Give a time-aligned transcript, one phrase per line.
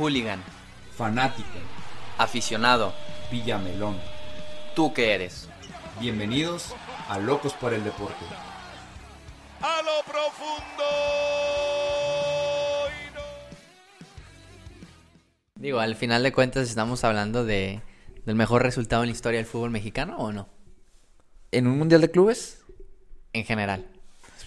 [0.00, 0.42] Hooligan.
[0.96, 1.46] Fanático.
[2.16, 2.94] Aficionado.
[3.30, 3.98] Villamelón.
[4.74, 5.46] ¿Tú qué eres?
[6.00, 6.74] Bienvenidos
[7.06, 8.24] a Locos por el Deporte.
[9.60, 10.84] A lo profundo.
[15.56, 17.82] Digo, al final de cuentas estamos hablando de,
[18.24, 20.48] del mejor resultado en la historia del fútbol mexicano o no?
[21.52, 22.62] ¿En un mundial de clubes?
[23.34, 23.84] En general.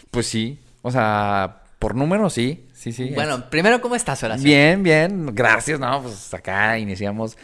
[0.10, 0.58] Pues sí.
[0.82, 2.68] O sea, por número sí.
[2.84, 3.12] Sí, sí.
[3.16, 4.44] Bueno, primero, ¿cómo estás, Horacio?
[4.44, 5.34] Bien, bien.
[5.34, 5.80] Gracias.
[5.80, 7.38] No, pues acá iniciamos.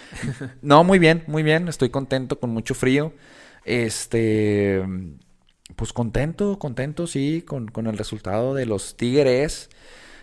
[0.62, 1.70] no, muy bien, muy bien.
[1.70, 3.14] Estoy contento, con mucho frío.
[3.64, 4.84] Este.
[5.78, 9.70] Pues contento, contento, sí, con, con el resultado de los Tigres.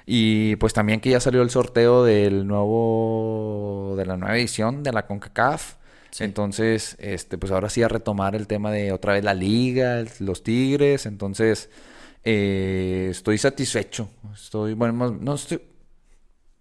[0.04, 3.94] Y pues también que ya salió el sorteo del nuevo.
[3.96, 5.76] de la nueva edición de la CONCACAF.
[6.18, 10.42] Entonces, este, pues ahora sí a retomar el tema de otra vez la liga, los
[10.42, 11.06] Tigres.
[11.06, 11.70] Entonces,
[12.28, 14.10] eh, estoy satisfecho.
[14.34, 15.62] Estoy, bueno, no estoy.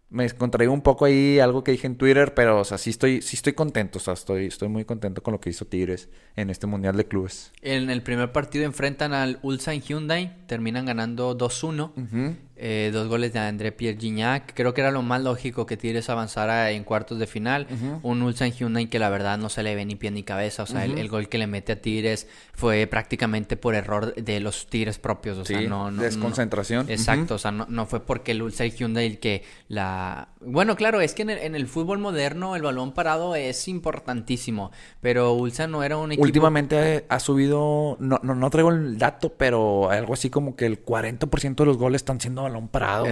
[0.09, 3.23] Me contraigo un poco ahí algo que dije en Twitter, pero, o sea, sí estoy,
[3.23, 3.97] sí estoy contento.
[3.97, 7.07] O sea, estoy, estoy muy contento con lo que hizo Tigres en este Mundial de
[7.07, 7.51] Clubes.
[7.61, 12.37] En el primer partido enfrentan al Ulsan Hyundai, terminan ganando 2-1.
[12.57, 14.53] Eh, dos goles de André Pierre Gignac.
[14.53, 17.67] Creo que era lo más lógico que Tigres avanzara en cuartos de final.
[18.01, 20.63] Un Ulsan Hyundai que la verdad no se le ve ni pie ni cabeza.
[20.63, 24.67] O sea, el, gol que le mete a Tigres fue prácticamente por error de los
[24.67, 25.37] Tigres propios.
[25.37, 26.89] O sea, no, no, Desconcentración.
[26.89, 27.35] exacto.
[27.35, 30.29] O sea, no, fue porque el Ulsan Hyundai el que la.
[30.39, 34.71] Bueno, claro, es que en el, fútbol moderno el balón parado es importantísimo.
[35.01, 36.23] Pero Ulsan no era un equipo.
[36.23, 37.97] Últimamente ha subido.
[37.99, 41.77] No, no, no traigo el dato, pero algo así como que el 40% de los
[41.77, 43.07] goles están siendo balón parado.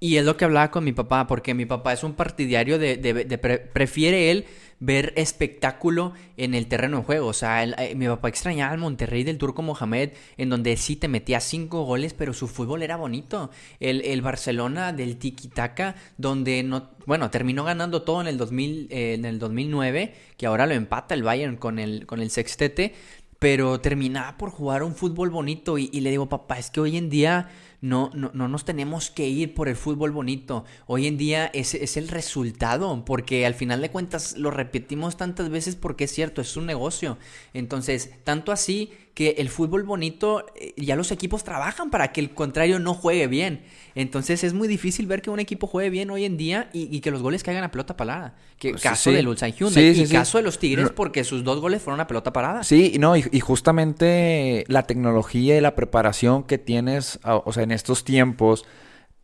[0.00, 3.70] Y es lo que hablaba con mi papá, porque mi papá es un partidario de,
[3.72, 4.46] prefiere él
[4.78, 7.28] ver espectáculo en el terreno de juego.
[7.28, 11.08] O sea, eh, mi papá extrañaba al Monterrey del Turco Mohamed, en donde sí te
[11.08, 13.50] metía cinco goles, pero su fútbol era bonito.
[13.80, 18.88] El, el Barcelona del Tiki Taka, donde no, bueno, terminó ganando todo en el 2000,
[18.90, 22.94] eh, en el 2009, que ahora lo empata el Bayern con el, con el sextete,
[23.38, 26.96] pero terminaba por jugar un fútbol bonito y, y le digo, papá, es que hoy
[26.96, 27.48] en día
[27.80, 30.64] no, no, no nos tenemos que ir por el fútbol bonito.
[30.86, 35.50] Hoy en día es, es el resultado, porque al final de cuentas lo repetimos tantas
[35.50, 37.18] veces porque es cierto, es un negocio.
[37.52, 42.34] Entonces, tanto así que el fútbol bonito, eh, ya los equipos trabajan para que el
[42.34, 43.62] contrario no juegue bien.
[43.94, 47.10] Entonces es muy difícil ver que un equipo juegue bien hoy en día y, que
[47.10, 48.34] los goles caigan a pelota parada.
[48.58, 51.80] Que pues caso del Ulsan Hyundai y caso de los Tigres porque sus dos goles
[51.80, 52.62] fueron a pelota parada.
[52.62, 57.70] Sí, no, y, y, justamente la tecnología y la preparación que tienes, o sea, en
[57.70, 58.66] estos tiempos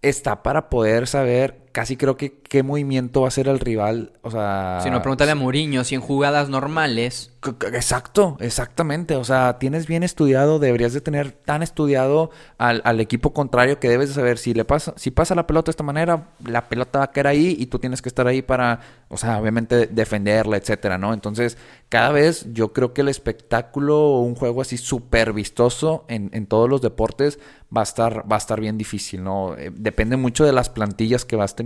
[0.01, 4.13] está para poder saber casi creo que qué movimiento va a hacer el rival.
[4.23, 4.79] O sea.
[4.83, 7.33] Si no, pregúntale a Mourinho si en jugadas normales.
[7.73, 9.17] Exacto, exactamente.
[9.17, 14.11] O sea, tienes bien estudiado, deberías de tener tan estudiado al, equipo contrario que debes
[14.11, 17.07] de saber si le pasa, si pasa la pelota de esta manera, la pelota va
[17.07, 20.99] a caer ahí y tú tienes que estar ahí para, o sea, obviamente defenderla, etcétera,
[20.99, 21.13] ¿no?
[21.13, 21.59] Entonces,
[21.89, 26.47] cada vez yo creo que el espectáculo o un juego así súper vistoso en, en,
[26.47, 27.41] todos los deportes
[27.75, 29.57] va a estar, va a estar bien difícil, ¿no?
[29.57, 31.62] Eh, depende mucho de las plantillas que vas teniendo,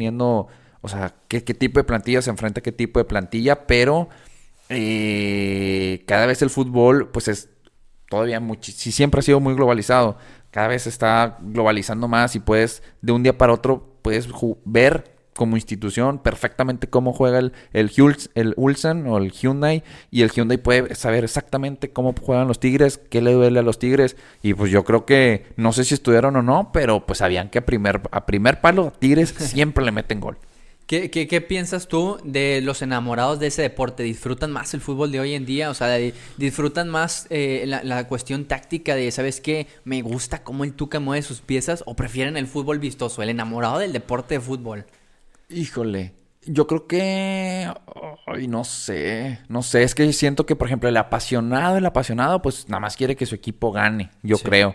[0.81, 4.09] o sea, qué, tipo de plantilla se enfrenta a qué tipo de plantilla, pero
[4.69, 7.51] eh, cada vez el fútbol, pues es
[8.09, 10.17] todavía si siempre ha sido muy globalizado,
[10.51, 14.29] cada vez está globalizando más y puedes, de un día para otro, puedes
[14.65, 17.91] ver como institución perfectamente cómo juega el, el,
[18.35, 22.99] el Ulsan o el Hyundai y el Hyundai puede saber exactamente cómo juegan los Tigres,
[23.11, 26.37] qué le duele a los Tigres y pues yo creo que no sé si estudiaron
[26.37, 30.21] o no, pero pues sabían que a primer, a primer palo Tigres siempre le meten
[30.21, 30.39] gol.
[30.87, 34.05] ¿Qué, qué, qué piensas tú de los enamorados de ese deporte?
[34.05, 35.69] ¿Disfrutan más el fútbol de hoy en día?
[35.69, 35.99] O sea,
[36.37, 39.67] ¿disfrutan más eh, la, la, cuestión táctica de, ¿sabes qué?
[39.83, 43.81] Me gusta cómo el Tuca mueve sus piezas o prefieren el fútbol vistoso, el enamorado
[43.81, 44.87] del deporte de fútbol?
[45.49, 46.15] Híjole,
[46.45, 47.71] yo creo que.
[48.27, 49.41] Ay, no sé.
[49.49, 49.83] No sé.
[49.83, 53.27] Es que siento que, por ejemplo, el apasionado, el apasionado, pues nada más quiere que
[53.27, 54.11] su equipo gane.
[54.23, 54.75] Yo creo.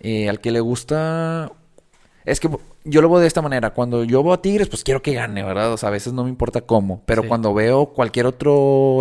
[0.00, 1.52] Eh, al que le gusta.
[2.24, 2.50] Es que
[2.84, 3.70] yo lo veo de esta manera.
[3.70, 5.72] Cuando yo veo a Tigres, pues quiero que gane, ¿verdad?
[5.72, 7.02] O sea, a veces no me importa cómo.
[7.06, 9.00] Pero cuando veo cualquier otro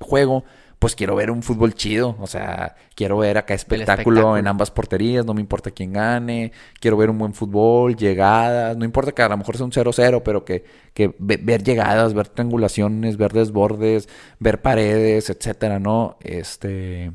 [0.00, 0.44] juego,
[0.78, 2.16] pues quiero ver un fútbol chido.
[2.20, 6.52] O sea, quiero ver acá espectáculo, en ambas porterías, no me importa quién gane.
[6.80, 8.76] Quiero ver un buen fútbol, llegadas.
[8.76, 10.64] No importa que a lo mejor sea un 0-0, pero que,
[10.94, 14.08] que ver llegadas, ver triangulaciones, ver desbordes,
[14.38, 16.16] ver paredes, etcétera, ¿no?
[16.20, 17.12] Este.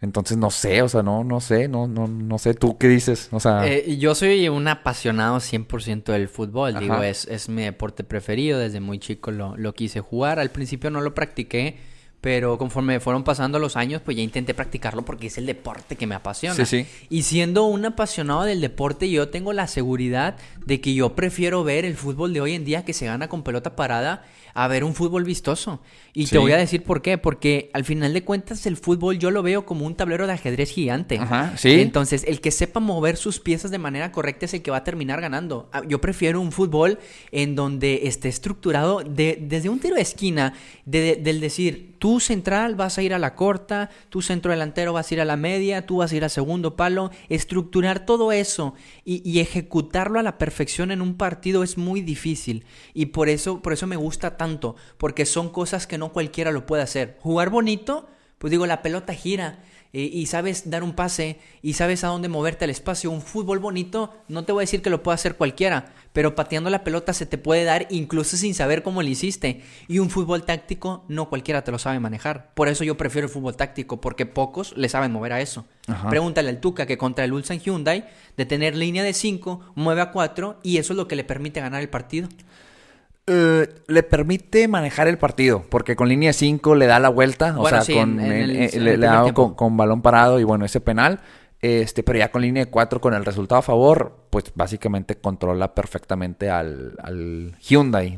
[0.00, 3.30] Entonces no sé, o sea, no, no sé, no, no, no sé, ¿tú qué dices?
[3.32, 3.66] O sea...
[3.66, 8.78] Eh, yo soy un apasionado 100% del fútbol, digo, es, es mi deporte preferido, desde
[8.78, 11.78] muy chico lo, lo quise jugar, al principio no lo practiqué
[12.20, 16.06] pero conforme fueron pasando los años, pues ya intenté practicarlo porque es el deporte que
[16.06, 16.54] me apasiona.
[16.56, 16.86] Sí, sí.
[17.08, 20.36] Y siendo un apasionado del deporte, yo tengo la seguridad
[20.66, 23.42] de que yo prefiero ver el fútbol de hoy en día que se gana con
[23.44, 24.24] pelota parada
[24.54, 25.80] a ver un fútbol vistoso.
[26.14, 26.32] Y Sí.
[26.32, 29.44] te voy a decir por qué, porque al final de cuentas el fútbol yo lo
[29.44, 31.18] veo como un tablero de ajedrez gigante.
[31.18, 31.80] Ajá, sí.
[31.80, 34.84] Entonces, el que sepa mover sus piezas de manera correcta es el que va a
[34.84, 35.68] terminar ganando.
[35.72, 36.98] Ah, Yo prefiero un fútbol
[37.30, 40.54] en donde esté estructurado de- desde un tiro de esquina,
[40.84, 45.10] de- del decir, tú central vas a ir a la corta, tu centro delantero vas
[45.10, 47.10] a ir a la media, tú vas a ir a segundo palo.
[47.28, 48.74] Estructurar todo eso
[49.04, 52.64] y, y ejecutarlo a la perfección en un partido es muy difícil.
[52.94, 56.66] Y por eso, por eso me gusta tanto, porque son cosas que no cualquiera lo
[56.66, 57.16] puede hacer.
[57.20, 58.08] Jugar bonito,
[58.38, 59.62] pues digo, la pelota gira
[59.92, 63.10] eh, y sabes dar un pase y sabes a dónde moverte al espacio.
[63.10, 66.68] Un fútbol bonito, no te voy a decir que lo pueda hacer cualquiera, pero pateando
[66.68, 69.62] la pelota se te puede dar incluso sin saber cómo lo hiciste.
[69.88, 72.52] Y un fútbol táctico, no cualquiera te lo sabe manejar.
[72.54, 75.64] Por eso yo prefiero el fútbol táctico, porque pocos le saben mover a eso.
[75.86, 76.10] Ajá.
[76.10, 80.10] Pregúntale al Tuca que contra el Ulsan Hyundai, de tener línea de 5, mueve a
[80.10, 82.28] 4 y eso es lo que le permite ganar el partido.
[83.30, 87.68] Eh, le permite manejar el partido, porque con línea 5 le da la vuelta, o
[87.68, 90.00] sea, sí, con, en- en el- eh, eh, le, el le da con, con balón
[90.02, 91.20] parado y bueno, ese penal,
[91.60, 95.74] este, pero ya con línea de 4 con el resultado a favor, pues básicamente controla
[95.74, 98.16] perfectamente al, al Hyundai.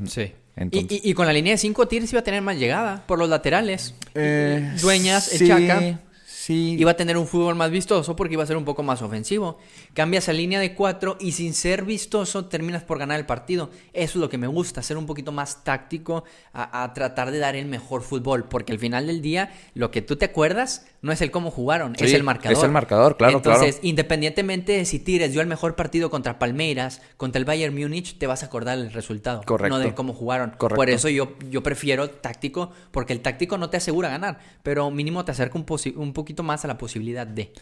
[0.57, 3.03] Y, Entonces, y- y con la línea de 5 Tigres iba a tener más llegada
[3.07, 3.95] por los laterales.
[4.15, 6.01] eh, Dueñas, el sí, Chaca.
[6.49, 9.59] Iba a tener un fútbol más vistoso porque iba a ser un poco más ofensivo.
[9.93, 13.71] Cambias a línea de 4 y sin ser vistoso terminas por ganar el partido.
[13.93, 17.39] Eso es lo que me gusta, ser un poquito más táctico a, a tratar de
[17.39, 18.49] dar el mejor fútbol.
[18.49, 21.95] Porque al final del día, lo que tú te acuerdas no es el cómo jugaron,
[21.99, 22.59] es el marcador.
[22.59, 23.89] es el marcador, claro, Entonces, claro.
[23.89, 28.27] independientemente de si Tigres dio el mejor partido contra Palmeiras, contra el Bayern Múnich, te
[28.27, 29.41] vas a acordar del resultado.
[29.47, 29.77] Correcto.
[29.79, 30.51] No de cómo jugaron.
[30.59, 30.77] Correcto.
[30.77, 35.25] Por eso yo, yo prefiero táctico, porque el táctico no te asegura ganar, pero mínimo
[35.25, 35.67] te acerca un,
[35.97, 37.53] un poquito más a la posibilidad de.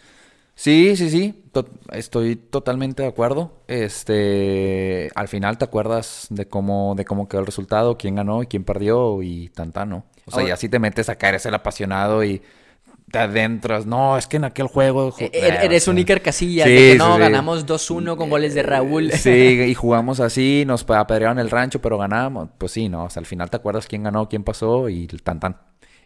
[0.55, 3.63] Sí, sí, sí, to- estoy totalmente de acuerdo.
[3.67, 8.47] Este, al final te acuerdas de cómo, de cómo quedó el resultado, quién ganó y
[8.47, 10.05] quién perdió y tan tan, ¿no?
[10.25, 12.41] O sea, Ahora- ya si te metes acá, eres el apasionado y
[13.11, 13.85] te adentras.
[13.85, 15.13] No, es que en aquel juego.
[15.17, 17.19] E- e- Eres un Iker Casillas, sí, de que sí, no, sí.
[17.19, 19.11] ganamos 2-1 con goles de Raúl.
[19.11, 22.49] Sí, y jugamos así, nos apedrearon el rancho, pero ganamos.
[22.57, 25.39] Pues sí, no, o sea, al final te acuerdas quién ganó, quién pasó y tan
[25.39, 25.57] tan.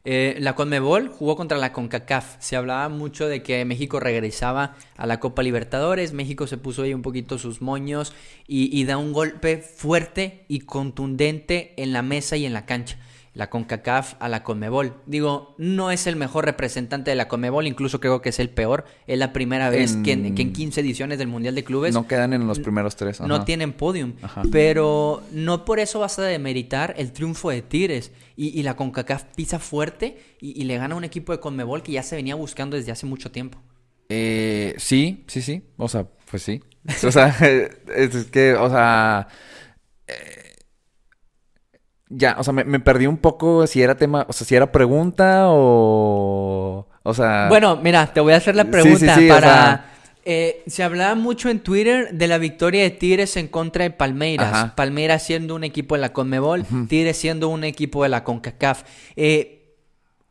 [0.06, 2.36] Eh, la Conmebol jugó contra la CONCACAF.
[2.40, 6.12] Se hablaba mucho de que México regresaba a la Copa Libertadores.
[6.12, 8.14] México se puso ahí un poquito sus moños
[8.46, 12.98] y, y da un golpe fuerte y contundente en la mesa y en la cancha.
[13.34, 14.94] La CONCACAF a la Conmebol.
[15.08, 18.86] Digo, no es el mejor representante de la Conmebol, incluso creo que es el peor.
[19.08, 22.08] Es la primera vez que, en, que en 15 ediciones del Mundial de Clubes No
[22.08, 23.20] quedan en los primeros tres.
[23.22, 23.46] no ajá.
[23.46, 24.14] tienen podium.
[24.22, 24.44] Ajá.
[24.52, 28.12] Pero no por eso vas a demeritar el triunfo de Tigres.
[28.36, 31.82] Y, y la CONCACAF pisa fuerte y, y le gana a un equipo de Conmebol
[31.82, 33.60] que ya se venía buscando desde hace mucho tiempo.
[34.10, 35.64] Eh, sí, sí, sí.
[35.78, 36.62] O sea, pues sí.
[37.04, 37.30] O sea,
[37.96, 39.28] es es que, o sea.
[40.08, 40.40] eh,
[42.10, 44.72] ya, o sea, me, me perdí un poco si era tema, o sea, si era
[44.72, 46.88] pregunta o.
[47.04, 47.48] O sea.
[47.50, 49.48] Bueno, mira, te voy a hacer la sí, pregunta sí, sí, o para...
[49.48, 49.90] sea-
[50.26, 54.54] eh, se hablaba mucho en Twitter de la victoria de Tigres en contra de Palmeiras.
[54.54, 54.76] Ajá.
[54.76, 58.84] Palmeiras siendo un equipo de la Conmebol, Tigres siendo un equipo de la CONCACAF.
[59.18, 59.63] Eh,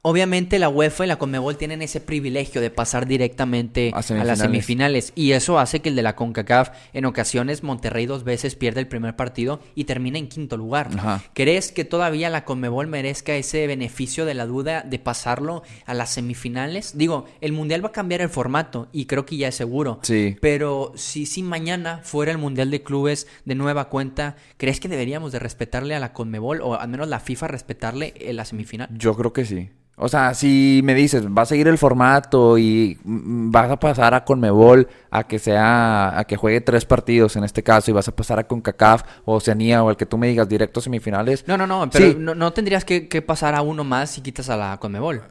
[0.02, 4.06] obviamente la UEFA y la Conmebol tienen ese privilegio de pasar directamente A a, las
[4.06, 4.38] semifinales.
[4.38, 5.12] semifinales.
[5.14, 8.88] Y eso hace que el de la CONCACAF, en ocasiones, Monterrey dos veces pierde el
[8.88, 10.90] primer partido y termina en quinto lugar.
[10.98, 11.22] Ajá.
[11.34, 16.10] ¿Crees que todavía la Conmebol merezca ese beneficio de la duda de pasarlo a las
[16.10, 16.98] semifinales?
[16.98, 20.00] Digo, el Mundial va a cambiar el formato y creo que ya es seguro.
[20.02, 20.36] Sí.
[20.40, 25.30] Pero si, si mañana fuera el Mundial de Clubes de nueva cuenta, ¿crees que deberíamos
[25.30, 28.88] de respetarle a la Conmebol o al menos la FIFA respetarle en la semifinal?
[28.92, 29.70] Yo creo que sí.
[29.96, 34.24] O sea, si me dices, va a seguir el formato y vas a pasar a
[34.24, 38.16] Conmebol a que sea, a que juegue tres partidos en este caso y vas a
[38.16, 41.46] pasar a CONCACAF o Oceanía o el que tú me digas directo semifinales.
[41.46, 42.16] No, no, no, pero Sí.
[42.18, 45.22] no, no tendrías que, que pasar a uno más si quitas a la Conmebol.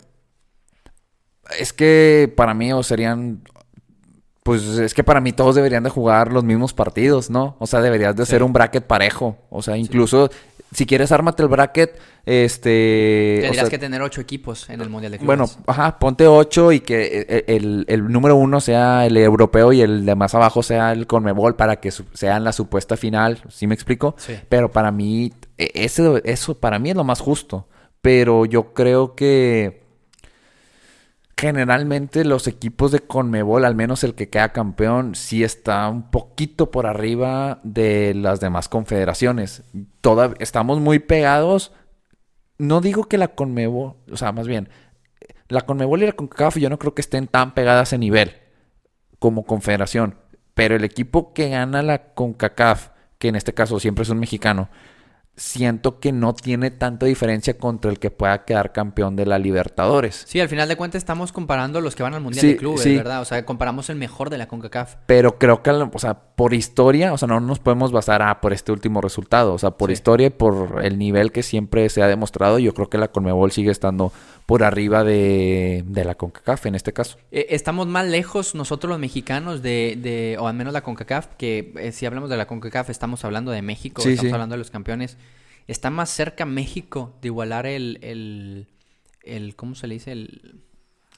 [1.59, 3.41] Es que para mí o serían,
[4.43, 7.55] pues es que para mí todos deberían de jugar los mismos partidos, ¿no?
[7.59, 9.37] O sea, deberías de hacer un bracket parejo.
[9.49, 10.29] O sea, incluso
[10.73, 13.37] si quieres ármate el bracket, este...
[13.39, 15.27] o Tendrías sea, que tener ocho equipos en el Mundial de Clubes.
[15.37, 19.81] Bueno, ajá, ponte ocho y que e- el, el número uno sea el europeo y
[19.81, 23.67] el de más abajo sea el Conmebol para que su- sean la supuesta final, ¿sí
[23.67, 24.15] me explico?
[24.17, 24.35] Sí.
[24.49, 27.67] Pero para mí, e- ese, eso para mí es lo más justo.
[28.01, 29.83] Pero yo creo que
[31.41, 36.71] generalmente los equipos de Conmebol, al menos el que queda campeón, sí está un poquito
[36.71, 39.63] por arriba de las demás confederaciones.
[39.99, 41.73] Toda, estamos muy pegados
[42.61, 44.69] no digo que la Conmebol, o sea, más bien,
[45.47, 48.33] la Conmebol y la CONCACAF yo no creo que estén tan pegadas a nivel
[49.17, 50.15] como confederación,
[50.53, 54.69] pero el equipo que gana la CONCACAF, que en este caso siempre es un mexicano,
[55.41, 60.23] siento que no tiene tanta diferencia contra el que pueda quedar campeón de la Libertadores.
[60.27, 62.81] Sí, al final de cuentas estamos comparando los que van al Mundial Sí, de Clubes,
[62.81, 62.95] sí.
[62.95, 63.21] ¿verdad?
[63.21, 64.97] O sea, comparamos el mejor de la CONCACAF.
[65.07, 68.53] Pero creo que, o sea, por historia, o sea, no nos podemos basar ah, por
[68.53, 69.53] este último resultado.
[69.53, 69.93] O sea, por Sí.
[69.93, 73.51] historia y por el nivel que siempre se ha demostrado, yo creo que la Conmebol
[73.51, 74.11] sigue estando
[74.45, 77.17] por arriba de, de la CONCACAF en este caso.
[77.31, 81.73] Eh, estamos más lejos nosotros los mexicanos de, de- o al menos la CONCACAF, que
[81.77, 85.17] eh, si hablamos de la CONCACAF estamos hablando de México, estamos hablando de los campeones.
[85.67, 88.67] Está más cerca México de igualar el, el,
[89.23, 90.11] el- ¿cómo se le dice?
[90.11, 90.61] El,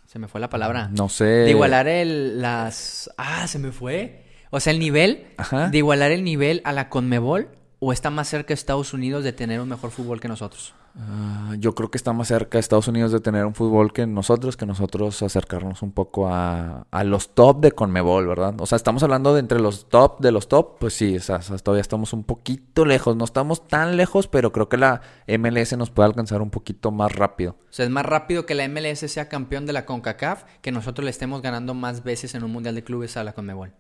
[0.05, 0.89] se me fue la palabra.
[0.91, 1.23] No sé.
[1.25, 4.23] De igualar el, las, ah, se me fue.
[4.51, 5.69] O sea, el nivel, Ajá.
[5.69, 7.47] de igualar el nivel a la CONMEBOL,
[7.79, 10.73] o está más cerca Estados Unidos de tener un mejor fútbol que nosotros.
[10.95, 14.55] Ah, yo creo que está más cerca Estados Unidos de tener un fútbol que nosotros,
[14.55, 18.53] que nosotros acercarnos un poco a, a los top de Conmebol, ¿verdad?
[18.59, 21.37] O sea, estamos hablando de entre los top de los top, pues sí, o sea,
[21.37, 25.01] o sea, todavía estamos un poquito lejos, no estamos tan lejos, pero creo que la
[25.27, 27.55] MLS nos puede alcanzar un poquito más rápido.
[27.69, 31.05] O sea, es más rápido que la MLS sea campeón de la CONCACAF que nosotros
[31.05, 33.73] le estemos ganando más veces en un Mundial de Clubes a la CONMEBOL.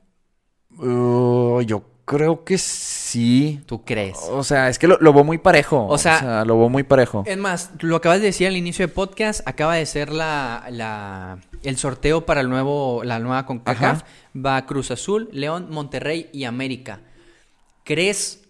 [0.79, 3.61] Uh, yo creo que sí.
[3.65, 4.17] ¿Tú crees?
[4.29, 5.87] O sea, es que lo, lo veo muy parejo.
[5.87, 7.23] O sea- lo veo muy parejo.
[7.25, 11.37] Es más, lo acabas de decir al inicio de podcast, acaba de ser la, la-
[11.63, 14.03] el sorteo para el nuevo, la nueva CONCACAF.
[14.35, 16.99] Va Cruz Azul, León, Monterrey y América.
[17.83, 18.41] ¿Crees?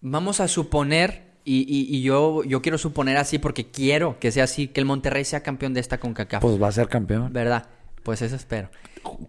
[0.00, 4.44] Vamos a suponer, y, y- y yo, yo quiero suponer así porque quiero que sea
[4.44, 6.40] así, que el Monterrey sea campeón de esta CONCACAF.
[6.42, 7.32] Pues va a ser campeón.
[7.32, 7.66] ¿Verdad?
[8.02, 8.70] Pues eso espero.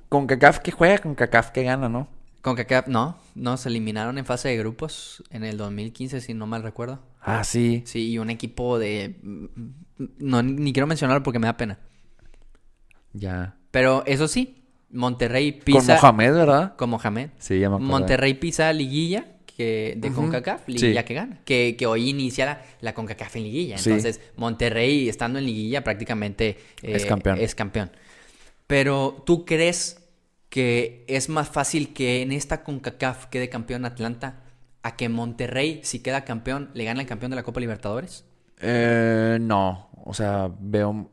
[0.09, 2.07] Con CACAF que juega, con CACAF que gana, ¿no?
[2.41, 6.63] CONCACAF, no, no, se eliminaron en fase de grupos en el 2015, si no mal
[6.63, 6.99] recuerdo.
[7.21, 7.83] Ah, sí.
[7.85, 9.15] Sí, y un equipo de...
[10.19, 11.79] No, ni quiero mencionarlo porque me da pena.
[13.13, 13.55] Ya.
[13.71, 15.95] Pero eso sí, Monterrey Con pisa...
[16.01, 16.75] Mohamed, ¿verdad?
[16.75, 17.29] Con Mohamed.
[17.39, 17.91] Sí, ya me acuerdo.
[17.91, 20.21] Monterrey pisa liguilla que de Ujú.
[20.21, 21.07] CONCACAF, liguilla Sí.
[21.07, 21.41] que gana.
[21.43, 23.77] Que, que hoy inicia la, la CONCACAF en liguilla.
[23.77, 23.89] Sí.
[23.89, 27.37] Entonces, Monterrey estando en liguilla prácticamente eh, Es campeón.
[27.39, 27.91] es campeón.
[28.67, 29.98] Pero, ¿tú crees
[30.49, 34.43] que es más fácil que en esta CONCACAF quede campeón Atlanta
[34.83, 38.25] a que Monterrey, si queda campeón, le gane al campeón de la Copa Libertadores?
[38.59, 39.89] Eh, no.
[40.03, 41.09] O sea, veo.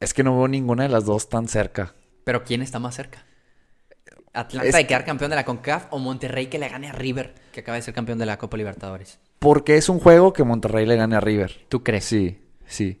[0.00, 1.94] Es que no veo ninguna de las dos tan cerca.
[2.24, 3.24] Pero ¿quién está más cerca?
[4.32, 7.34] ¿Atlanta Es- de quedar campeón de la CONCACAF o Monterrey que le gane a River,
[7.52, 9.18] que acaba de ser campeón de la Copa Libertadores?
[9.38, 11.64] Porque es un juego que Monterrey le gane a River.
[11.68, 12.04] ¿Tú crees?
[12.04, 13.00] Sí, sí.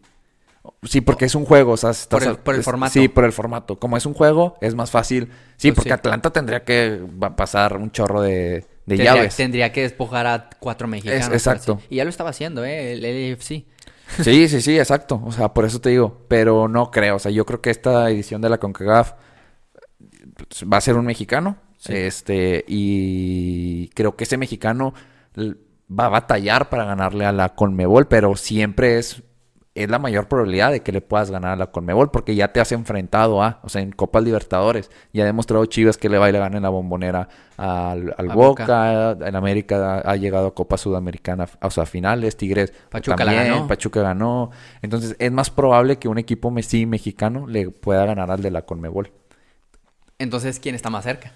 [0.82, 2.92] Sí, porque es un juego, o sea, estás- Por el- por el es- formato.
[2.92, 3.78] Sí, por el formato.
[3.78, 5.30] Como es un juego, es más fácil.
[5.56, 5.94] Sí, Pues porque sí.
[5.94, 7.00] Atlanta tendría que
[7.36, 9.36] pasar un chorro de, de tendría, llaves.
[9.36, 11.26] tendría que despojar a cuatro mexicanos.
[11.28, 11.80] Es- exacto.
[11.90, 12.92] Y ya lo estaba haciendo, ¿eh?
[12.92, 13.64] El, AFC.
[14.22, 15.20] Sí, sí, sí, exacto.
[15.24, 16.24] O sea, por eso te digo.
[16.28, 17.16] Pero no creo.
[17.16, 19.12] O sea, yo creo que esta edición de la CONCACAF
[20.48, 21.56] pues, va a ser un mexicano.
[21.78, 21.92] Sí.
[21.94, 24.94] Este, y creo que ese mexicano
[25.38, 29.22] va a batallar para ganarle a la Conmebol, pero siempre es,
[29.76, 32.60] es la mayor probabilidad de que le puedas ganar a la Conmebol, porque ya te
[32.60, 36.28] has enfrentado a, o sea, en Copas Libertadores, ya ha demostrado Chivas que le va
[36.28, 40.78] y le gana en la bombonera al, al Boca, en América ha llegado a Copa
[40.78, 43.68] Sudamericana, o sea, finales, Tigres Pachuca la también, ganó.
[43.68, 44.50] Pachuca ganó.
[44.82, 48.62] Entonces, es más probable que un equipo sí, mexicano le pueda ganar al de la
[48.62, 49.12] Conmebol.
[50.18, 51.32] Entonces, ¿quién está más cerca?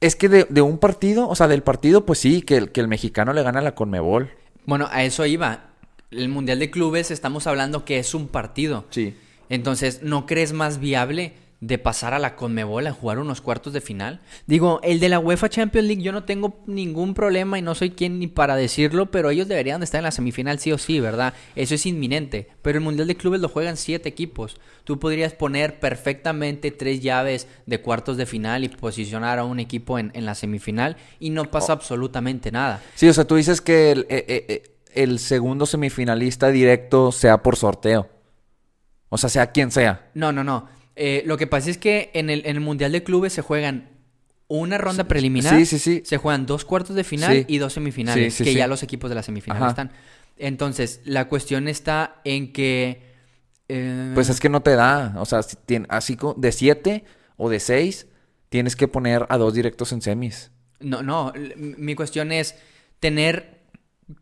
[0.00, 2.80] Es que de, de un partido, o sea, del partido, pues sí, que el, que
[2.80, 4.30] el mexicano le gana a la Conmebol.
[4.66, 5.73] Bueno, a eso iba.
[6.16, 8.84] El Mundial de Clubes estamos hablando que es un partido.
[8.90, 9.14] Sí.
[9.48, 13.80] Entonces, ¿no crees más viable de pasar a la Conmebol a jugar unos cuartos de
[13.80, 14.20] final?
[14.46, 17.90] Digo, el de la UEFA Champions League yo no tengo ningún problema y no soy
[17.90, 21.00] quien ni para decirlo, pero ellos deberían de estar en la semifinal sí o sí,
[21.00, 21.32] ¿verdad?
[21.56, 22.48] Eso es inminente.
[22.62, 24.56] Pero el Mundial de Clubes lo juegan siete equipos.
[24.84, 29.98] Tú podrías poner perfectamente tres llaves de cuartos de final y posicionar a un equipo
[29.98, 32.82] en, en la semifinal y no pasa absolutamente nada.
[32.94, 34.62] Sí, o sea, tú dices que el, eh, eh, eh,
[34.96, 38.08] el segundo semifinalista directo sea por sorteo.
[39.08, 40.10] O sea, sea quien sea.
[40.14, 40.68] No, no, no.
[40.96, 43.90] Eh, lo que pasa es que en el, en el Mundial de Clubes se juegan
[44.48, 45.54] una ronda preliminar.
[45.56, 46.02] sí, sí, sí.
[46.04, 47.44] Se juegan dos cuartos de final Sí.
[47.48, 49.68] y dos semifinales, Sí, sí, que ya los equipos de la semifinal Ajá.
[49.70, 49.92] están.
[50.36, 53.02] Entonces, la cuestión está en que...
[53.68, 55.14] eh, Pues es que no te da.
[55.18, 55.56] O sea, si
[55.88, 57.04] así de siete
[57.36, 58.06] o de seis,
[58.48, 60.50] tienes que poner a dos directos en semis.
[60.80, 61.32] No, no.
[61.56, 62.56] Mi cuestión es
[63.00, 63.53] tener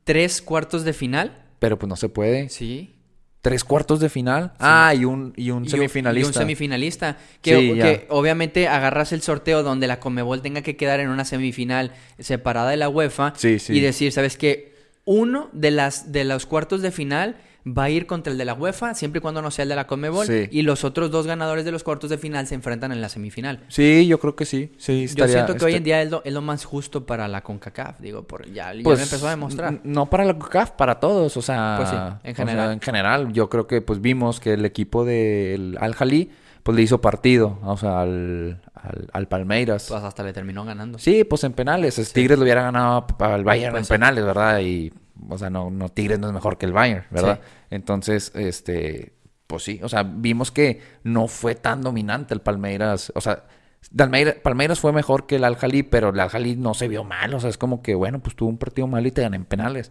[0.04, 1.44] tres cuartos de final.
[1.58, 2.48] Pero pues no se puede.
[2.48, 2.96] Sí.
[3.40, 4.52] Tres cuartos de final.
[4.60, 6.26] Ah, y un, y un semifinalista.
[6.26, 7.18] Y un semifinalista.
[7.40, 11.24] Que, Sí, que obviamente agarras el sorteo donde la Comebol tenga que quedar en una
[11.24, 13.72] semifinal separada de la UEFA Sí, sí.
[13.72, 14.72] y decir, ¿sabes qué?
[15.04, 17.36] uno de, las, de los cuartos de final
[17.66, 19.76] va a ir contra el de la UEFA, siempre y cuando no sea el de
[19.76, 20.26] la Conmebol.
[20.26, 20.48] Sí.
[20.50, 23.60] Y los otros dos ganadores de los cuartos de final se enfrentan en la semifinal.
[23.68, 24.72] Sí, yo creo que sí.
[24.78, 27.06] sí Yo estaría- siento que hoy este- en día es lo, es lo más justo
[27.06, 29.80] para la CONCACAF, digo, por, ya, Pues, empezó a demostrar.
[29.84, 31.74] No para la CONCACAF, para todos, o sea...
[31.76, 32.72] Pues sí, en o sea, general.
[32.72, 36.30] en general, yo creo que pues vimos que el equipo del Al Jalí
[36.64, 39.86] pues le hizo partido, o sea, al, al, al Palmeiras.
[39.88, 40.96] Pues hasta le terminó ganando.
[40.98, 41.98] Sí, pues en penales.
[41.98, 44.60] Es- Tigres lo hubiera ganado al Bayern Pues en penales, ¿verdad?
[44.60, 44.92] Y,
[45.28, 47.40] o sea, no, no Tigres no es mejor que el Bayern, ¿verdad?
[47.42, 47.48] Sí.
[47.70, 49.12] Entonces, este,
[49.46, 53.12] pues sí, o sea, vimos que no fue tan dominante el Palmeiras.
[53.14, 53.44] O sea,
[53.90, 57.34] Dalmeira- Palmeiras fue mejor que el Al-Jalí, pero el Al-Jalí no se vio mal.
[57.34, 59.44] O sea, es como que, bueno, pues tuvo un partido mal y te ganan en
[59.44, 59.90] penales.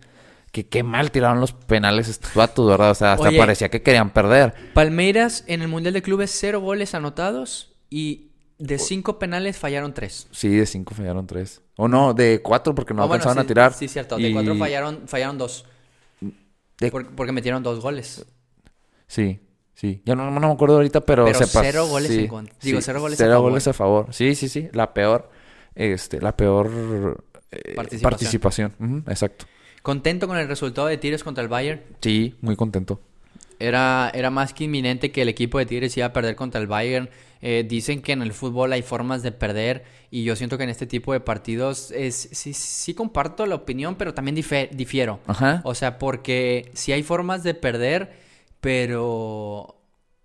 [0.52, 2.92] Que qué mal tiraron los penales estos vatos, ¿verdad?
[2.92, 3.38] O sea, hasta Oye.
[3.38, 4.54] parecía que querían perder.
[4.74, 8.31] Palmeiras en el Mundial de Clubes, cero goles anotados y
[8.62, 10.28] de cinco penales fallaron tres.
[10.32, 11.62] Sí, de cinco fallaron tres.
[11.78, 13.74] O no, de cuatro porque no bueno, sí, a tirar.
[13.74, 14.18] Sí, cierto.
[14.18, 15.66] De cuatro fallaron, fallaron dos.
[16.80, 18.26] de- Por- porque metieron dos goles.
[19.08, 19.40] Sí,
[19.74, 20.02] sí.
[20.06, 22.56] Ya no, no me acuerdo ahorita, pero, Pero cero goles sí, en contra.
[22.62, 23.50] Digo, sí, cero goles a cero favor.
[23.52, 24.14] goles a favor.
[24.14, 24.70] Sí, sí, sí.
[24.74, 25.30] La peor,
[25.76, 29.04] este, la peor eh, Participación.
[29.08, 29.46] exacto.
[29.82, 31.82] Contento con el resultado de Tigres contra el Bayern.
[32.02, 33.02] Sí, muy contento.
[33.60, 36.68] Era, era más que inminente que el equipo de Tigres iba a perder contra el
[36.68, 37.10] Bayern.
[37.42, 40.70] Eh, dicen que en el fútbol hay formas de perder y yo siento que en
[40.70, 45.20] este tipo de partidos es, sí, sí comparto la opinión, pero también difiero.
[45.26, 45.62] Ajá.
[45.64, 48.14] O sea, porque sí hay formas de perder,
[48.60, 49.82] pero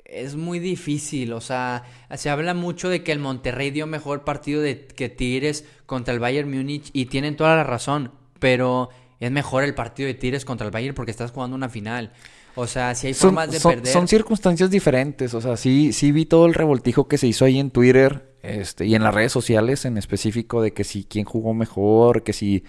[0.09, 1.33] es muy difícil.
[1.33, 1.85] O sea,
[2.17, 6.21] se habla mucho de que el Monterrey dio mejor partido de, que Tigres contra el
[6.21, 10.67] Bayern Múnich y tienen toda la razón, pero es mejor el partido de Tigres contra
[10.67, 12.13] el Bayern porque estás jugando una final.
[12.57, 13.93] O sea, si hay Son, formas de son- perder.
[13.93, 15.35] son circunstancias diferentes.
[15.35, 18.87] O sea, sí, sí vi todo el revoltijo que se hizo ahí en Twitter este,
[18.87, 22.65] y en las redes sociales en específico de que si quién jugó mejor, que si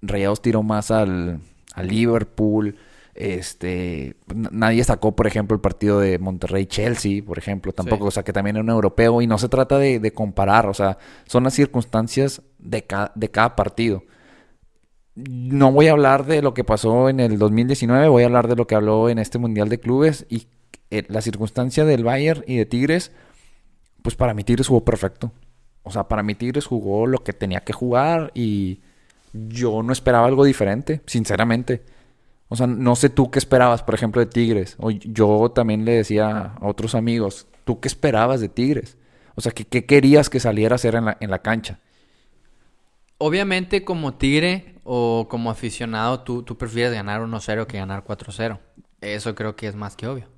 [0.00, 1.40] Rayados tiró más al,
[1.74, 2.76] al Liverpool.
[3.14, 8.08] Este, nadie sacó, por ejemplo, el partido de Monterrey-Chelsea, por ejemplo, tampoco, Sí.
[8.08, 10.74] o sea, que también era un europeo y no se trata de, de comparar, o
[10.74, 14.04] sea, son las circunstancias de, ca- de cada partido.
[15.16, 18.56] No voy a hablar de lo que pasó en el 2019, voy a hablar de
[18.56, 20.46] lo que habló en este Mundial de Clubes y
[20.90, 23.12] eh, la circunstancia del Bayern y de Tigres,
[24.02, 25.32] pues para mí Tigres jugó perfecto.
[25.82, 28.80] O sea, para mí Tigres jugó lo que tenía que jugar y
[29.32, 31.82] yo no esperaba algo diferente, sinceramente.
[32.48, 34.76] O sea, no sé tú qué esperabas, por ejemplo, de Tigres.
[34.78, 38.98] O yo también le decía a otros amigos, ¿tú qué esperabas de Tigres?
[39.34, 41.80] O sea, ¿qué, querías que saliera a hacer en la cancha?
[43.18, 48.58] Obviamente, como Tigre o como aficionado, tú, tú prefieres ganar 1-0 que ganar 4-0.
[49.00, 50.28] Eso creo que es más que obvio.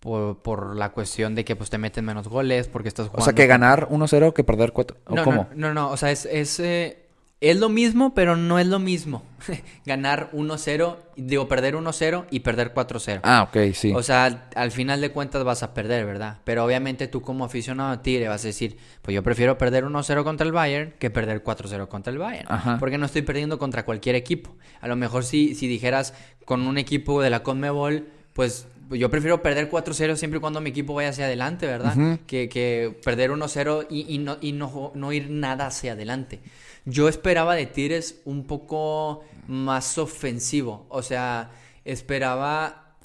[0.00, 3.22] Por, por la cuestión de que pues te meten menos goles, porque estás jugando.
[3.22, 4.96] O sea, que ganar 1-0 que perder 4.
[5.06, 5.48] ¿O No, cómo?
[5.54, 7.07] no, no, no, o sea, es, es, eh,
[7.40, 9.22] es lo mismo, pero no es lo mismo.
[9.86, 13.20] Ganar 1-0, digo, perder 1-0 y perder 4-0.
[13.22, 13.92] Ah, ok, sí.
[13.94, 16.38] O sea, al final de cuentas vas a perder, ¿verdad?
[16.42, 20.24] Pero obviamente tú como aficionado a Tigre vas a decir, pues yo prefiero perder 1-0
[20.24, 22.46] contra el Bayern que perder 4-0 contra el Bayern.
[22.50, 22.78] Ajá.
[22.80, 24.56] Porque no estoy perdiendo contra cualquier equipo.
[24.80, 29.42] A lo mejor si, si dijeras con un equipo de la Conmebol, pues yo prefiero
[29.42, 32.18] perder 4-0 siempre y cuando mi equipo vaya hacia adelante, ¿verdad?
[32.26, 36.40] Que, que perder 1-0 y, y no, y no, no ir nada hacia adelante.
[36.88, 40.86] Yo esperaba de Tigres un poco más ofensivo.
[40.88, 41.50] O sea,
[41.84, 42.96] esperaba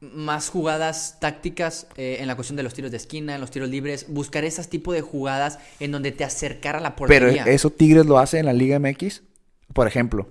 [0.00, 3.68] más jugadas tácticas eh, en la cuestión de los tiros de esquina, en los tiros
[3.68, 7.44] libres, buscar esas tipo de jugadas en donde te acercara a la portería.
[7.44, 9.22] Pero, eso Tigres lo hace en la Liga MX,
[9.74, 10.28] por ejemplo.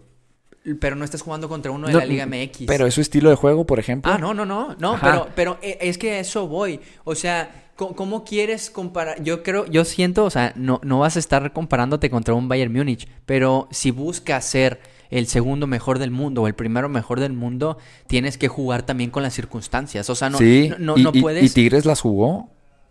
[0.95, 2.65] No estás jugando contra uno de No, la Liga MX.
[2.67, 4.11] Pero es su estilo de juego, por ejemplo.
[4.11, 5.11] Ah, no, no, no, no, Ajá.
[5.11, 6.79] pero, pero eh, es que a eso voy.
[7.03, 9.23] O sea, ¿cómo, cómo quieres comparar?
[9.23, 12.73] Yo creo, yo siento, o sea, no, no vas a estar comparándote contra un Bayern
[12.73, 14.79] Múnich, pero si buscas ser
[15.09, 17.77] el segundo mejor del mundo o el primero mejor del mundo,
[18.07, 20.07] tienes que jugar también con las circunstancias.
[20.09, 22.49] O sea, no, sí, no, no, y, no y- puedes y Tigres las jugó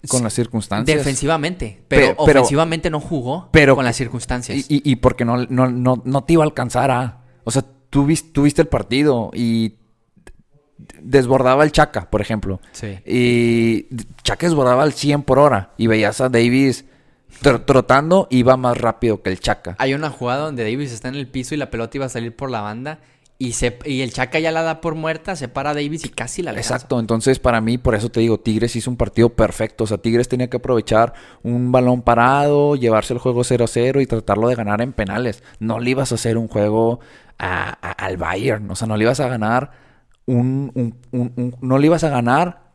[0.09, 0.97] con las circunstancias.
[0.99, 4.59] defensivamente, pero, Pe- pero- ofensivamente no jugó pero- con las circunstancias.
[4.69, 7.19] Y, y- y porque no, no, no, no te iba a alcanzar a.
[7.49, 9.73] O sea, tú, vis- tú viste el partido y
[11.01, 12.61] desbordaba el Chaca, por ejemplo.
[12.73, 12.99] Sí.
[13.07, 13.87] Y
[14.23, 15.71] Chaca desbordaba al 100 por hora.
[15.79, 16.85] Y veías a Davis
[17.43, 19.77] tr- trotando, iba más rápido que el Chaca.
[19.79, 22.37] Hay una jugada donde Davis está en el piso y la pelota iba a salir
[22.37, 22.99] por la banda
[23.41, 26.43] y, se, y el Chaca ya la da por muerta, se para Davis y casi
[26.43, 26.75] la alcanza.
[26.75, 29.85] Exacto, entonces para mí, por eso te digo, Tigres hizo un partido perfecto.
[29.85, 31.13] O sea, Tigres tenía que aprovechar
[31.45, 35.43] un balón parado, llevarse el juego 0-0 y tratarlo de ganar en penales.
[35.61, 36.99] No le ibas a hacer un juego
[37.39, 39.71] a- al Bayern, o sea, no le ibas a ganar
[40.27, 40.73] un-
[41.13, 42.73] un- no le ibas a ganar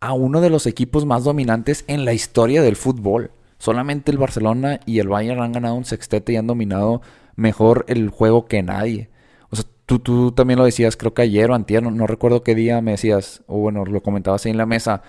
[0.00, 3.30] a uno de los equipos más dominantes en la historia del fútbol.
[3.58, 7.00] Solamente el Barcelona y el Bayern han ganado un sextete y han dominado
[7.34, 9.08] mejor el juego que nadie.
[9.86, 12.80] Tú, tú también lo decías, creo que ayer o antier, no, no recuerdo qué día
[12.80, 15.02] me decías, o bueno, lo comentabas ahí en la mesa.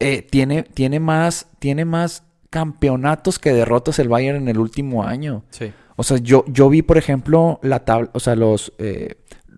[0.00, 5.44] eh, tiene, tiene, más, tiene más campeonatos que derrotas el Bayern en el último año.
[5.50, 5.72] Sí.
[5.96, 9.16] O sea, yo, yo vi, por ejemplo, la tabla, o sea, los, eh,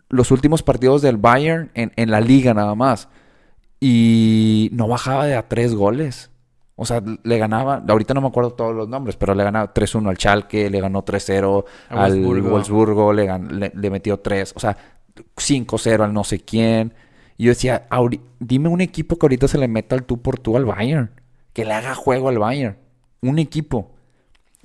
[0.08, 3.08] los últimos partidos del Bayern en, en la liga nada más.
[3.80, 6.30] Y no bajaba de a tres goles.
[6.82, 10.08] O sea, le ganaba, ahorita no me acuerdo todos los nombres, pero le ganaba 3-1
[10.08, 12.12] al Schalke, le ganó 3-0 A al
[12.50, 13.12] Wolfsburgo.
[13.12, 14.76] Le, gan- le, le metió 3, o sea,
[15.36, 16.94] 5-0 al no sé quién.
[17.36, 20.38] Y yo decía, "Ahori- dime un equipo que ahorita se le meta al tú por
[20.38, 21.10] tú al Bayern,
[21.52, 22.76] que le haga juego al Bayern.
[23.20, 23.90] Un equipo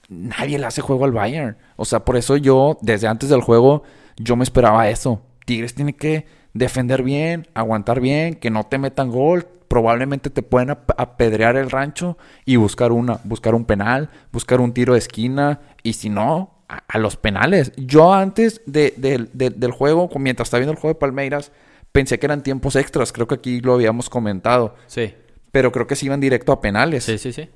[0.08, 1.58] nadie le hace juego al Bayern.
[1.75, 3.84] O sea, por eso yo, desde antes del juego,
[4.17, 5.21] yo me esperaba eso.
[5.45, 9.47] Tigres tiene que defender bien, aguantar bien, que no te metan gol.
[9.67, 14.73] Probablemente te pueden ap- apedrear el rancho y buscar una, buscar un penal, buscar un
[14.73, 15.62] tiro de esquina.
[15.84, 17.71] Y si no, a, a los penales.
[17.78, 21.51] Yo antes de- de- de- del juego, mientras estaba viendo el juego de Palmeiras,
[21.91, 23.12] pensé que eran tiempos extras.
[23.12, 24.75] Creo que aquí lo habíamos comentado.
[24.88, 25.13] Sí.
[25.51, 27.04] Pero creo que se iban directo a penales.
[27.06, 27.49] Sí, sí, sí.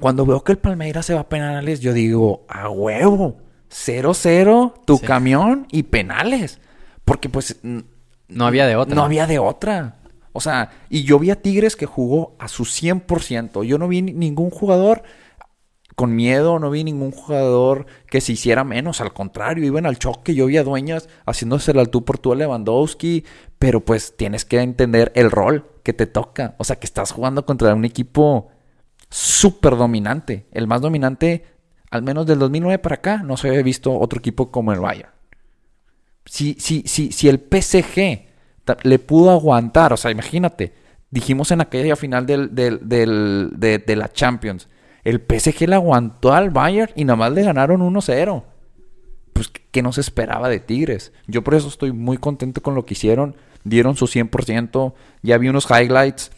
[0.00, 3.36] Cuando veo que el Palmeiras se va a penales, yo digo, a huevo,
[3.70, 5.06] 0-0, tu Sí.
[5.06, 6.60] camión y penales.
[7.04, 7.60] Porque pues
[8.28, 8.94] No había de otra.
[8.94, 9.96] no había de otra.
[10.36, 13.62] O sea, y yo vi a Tigres que jugó a su 100%.
[13.64, 15.02] Yo no vi ni- ningún jugador
[15.94, 19.00] con miedo, no vi ningún jugador que se hiciera menos.
[19.00, 20.34] Al contrario, iban al choque.
[20.34, 23.24] Yo vi a Dueñas haciéndose al tú por tú a Lewandowski.
[23.60, 26.56] Pero pues tienes que entender el rol que te toca.
[26.58, 28.48] O sea, que estás jugando contra un equipo
[29.08, 30.46] súper dominante.
[30.50, 31.44] El más dominante,
[31.92, 35.10] al menos del 2009 para acá, no se había visto otro equipo como el Bayern.
[36.26, 38.33] Si, si, si, si el PSG
[38.82, 40.72] le pudo aguantar, o sea, imagínate,
[41.10, 42.80] dijimos en aquella final del, del-
[43.58, 44.68] de, la Champions,
[45.04, 48.42] el PSG le aguantó al Bayern y nada más le ganaron 1-0.
[49.32, 51.12] Pues, ¿qué- ¿qué nos esperaba de Tigres?
[51.26, 53.36] Yo por eso estoy muy contento con lo que hicieron.
[53.64, 54.94] Dieron su 100%.
[55.22, 56.30] Ya vi unos highlights.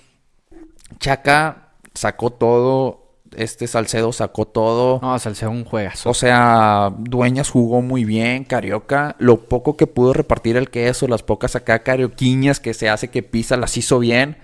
[0.98, 3.05] Chaca sacó todo.
[3.36, 4.98] Este Salcedo sacó todo.
[5.02, 6.08] No, Salcedo un juegazo.
[6.10, 9.14] O sea, Dueñas jugó muy bien, Carioca.
[9.18, 13.22] Lo poco que pudo repartir el queso, las pocas acá carioquiñas que se hace que
[13.22, 14.38] pisa, las hizo bien.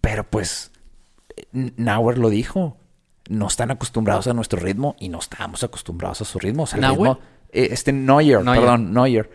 [0.00, 0.70] Pero pues,
[1.52, 2.76] N- Nauer lo dijo.
[3.30, 6.64] No están acostumbrados a nuestro ritmo y no estábamos acostumbrados a su ritmo.
[6.64, 6.98] O sea, el ¿Nauer?
[7.12, 7.18] ritmo-
[7.52, 8.60] eh, este Neuer, Neuer.
[8.60, 9.30] perdón, Neuer.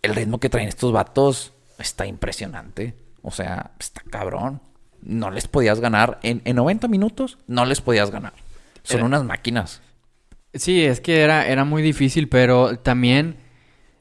[0.00, 2.94] El ritmo que traen estos vatos está impresionante.
[3.22, 4.62] O sea, está cabrón.
[5.02, 6.18] No les podías ganar.
[6.22, 8.32] En, en 90 minutos, no les podías ganar.
[8.82, 9.80] Son Era- unas máquinas.
[10.54, 13.36] Sí, es que era, era muy difícil, pero también...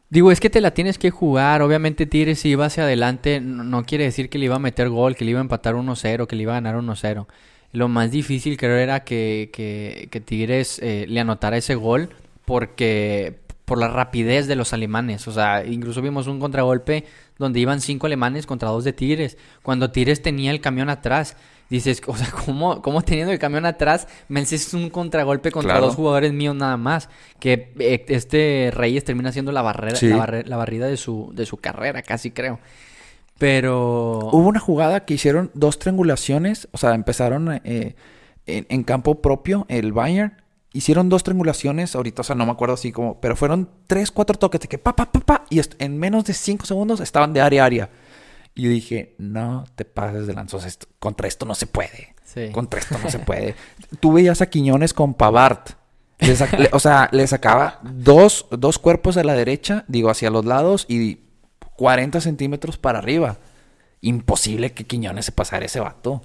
[0.10, 1.62] Digo, es que te la tienes que jugar.
[1.62, 4.88] Obviamente Tigres si iba hacia adelante, no, no quiere decir que le iba a meter
[4.88, 7.28] gol, que le iba a empatar 1-0, que le iba a ganar 1-0.
[7.74, 12.10] Lo más difícil creo era que, que, que Tigres eh, le anotara ese gol
[12.46, 15.28] porque por la rapidez de los alemanes.
[15.28, 17.04] O sea, incluso vimos un contragolpe
[17.40, 19.38] donde iban cinco alemanes contra dos de Tigres.
[19.64, 21.36] Cuando Tigres tenía el camión atrás.
[21.70, 25.88] Dices, o sea, ¿cómo, cómo teniendo el camión atrás me haces un contragolpe contra Claro.
[25.88, 27.10] dos jugadores míos nada más?
[27.40, 30.08] Que eh, este Reyes termina siendo la barrera, Sí.
[30.08, 32.60] la, barre- la barrida de su, de su carrera, casi creo.
[33.38, 34.30] Pero...
[34.32, 37.96] Hubo una jugada que hicieron dos triangulaciones, o sea, empezaron eh,
[38.46, 40.38] en, en campo propio, el Bayern.
[40.78, 44.38] Hicieron dos triangulaciones, ahorita, o sea, no me acuerdo así como, pero fueron tres, cuatro
[44.38, 47.42] toques de que pa, pa, pa, pa, y en menos de cinco segundos estaban de
[47.42, 47.90] área a área.
[48.54, 52.14] Y yo dije, no te pases de lanzos, esto- contra esto no se puede.
[52.24, 52.50] Sí.
[52.52, 53.56] Contra esto no se puede.
[54.00, 55.60] Tú veías a Quiñones con Pavard.
[56.20, 60.86] Le- o sea, le sacaba dos, dos cuerpos a la derecha, digo, hacia los lados
[60.90, 61.22] y
[61.76, 63.38] 40 centímetros para arriba.
[64.02, 66.22] Imposible que Quiñones se pasara ese vato.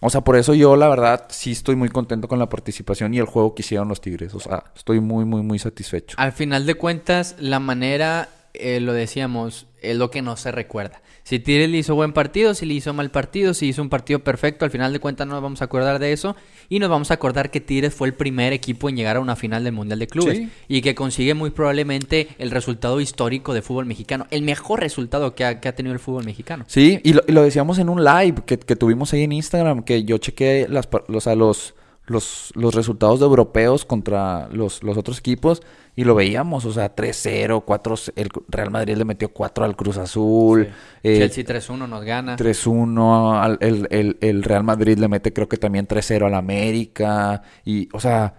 [0.00, 3.18] O sea, por eso yo, la verdad, sí estoy muy contento con la participación y
[3.18, 4.34] el juego que hicieron los Tigres.
[4.34, 6.16] O sea, estoy muy, muy, muy satisfecho.
[6.18, 11.02] Al final de cuentas, la manera, eh, lo decíamos, es lo que no se recuerda.
[11.24, 14.20] Si Tigres le hizo buen partido, si le hizo mal partido, si hizo un partido
[14.20, 16.36] perfecto, al final de cuentas no nos vamos a acordar de eso.
[16.70, 19.36] Y nos vamos a acordar que Tigres fue el primer equipo en llegar a una
[19.36, 20.38] final del Mundial de Clubes.
[20.38, 20.48] Sí.
[20.68, 24.26] Y que consigue muy probablemente el resultado histórico de fútbol mexicano.
[24.30, 26.64] El mejor resultado que ha, que ha tenido el fútbol mexicano.
[26.66, 29.82] Sí, y lo, y lo decíamos en un live que, que tuvimos ahí en Instagram,
[29.82, 31.74] que yo chequé las, los, a los,
[32.08, 35.62] los, los resultados de europeos contra los, los otros equipos
[35.94, 39.96] y lo veíamos, o sea, 3-0, 4 el Real Madrid le metió 4 al Cruz
[39.98, 40.70] Azul, Sí.
[41.02, 42.36] eh, Chelsea 3-1 nos gana.
[42.36, 47.42] 3-1, al- el, el, el Real Madrid le mete creo que también 3-0 al América.
[47.64, 48.34] Y, o sea,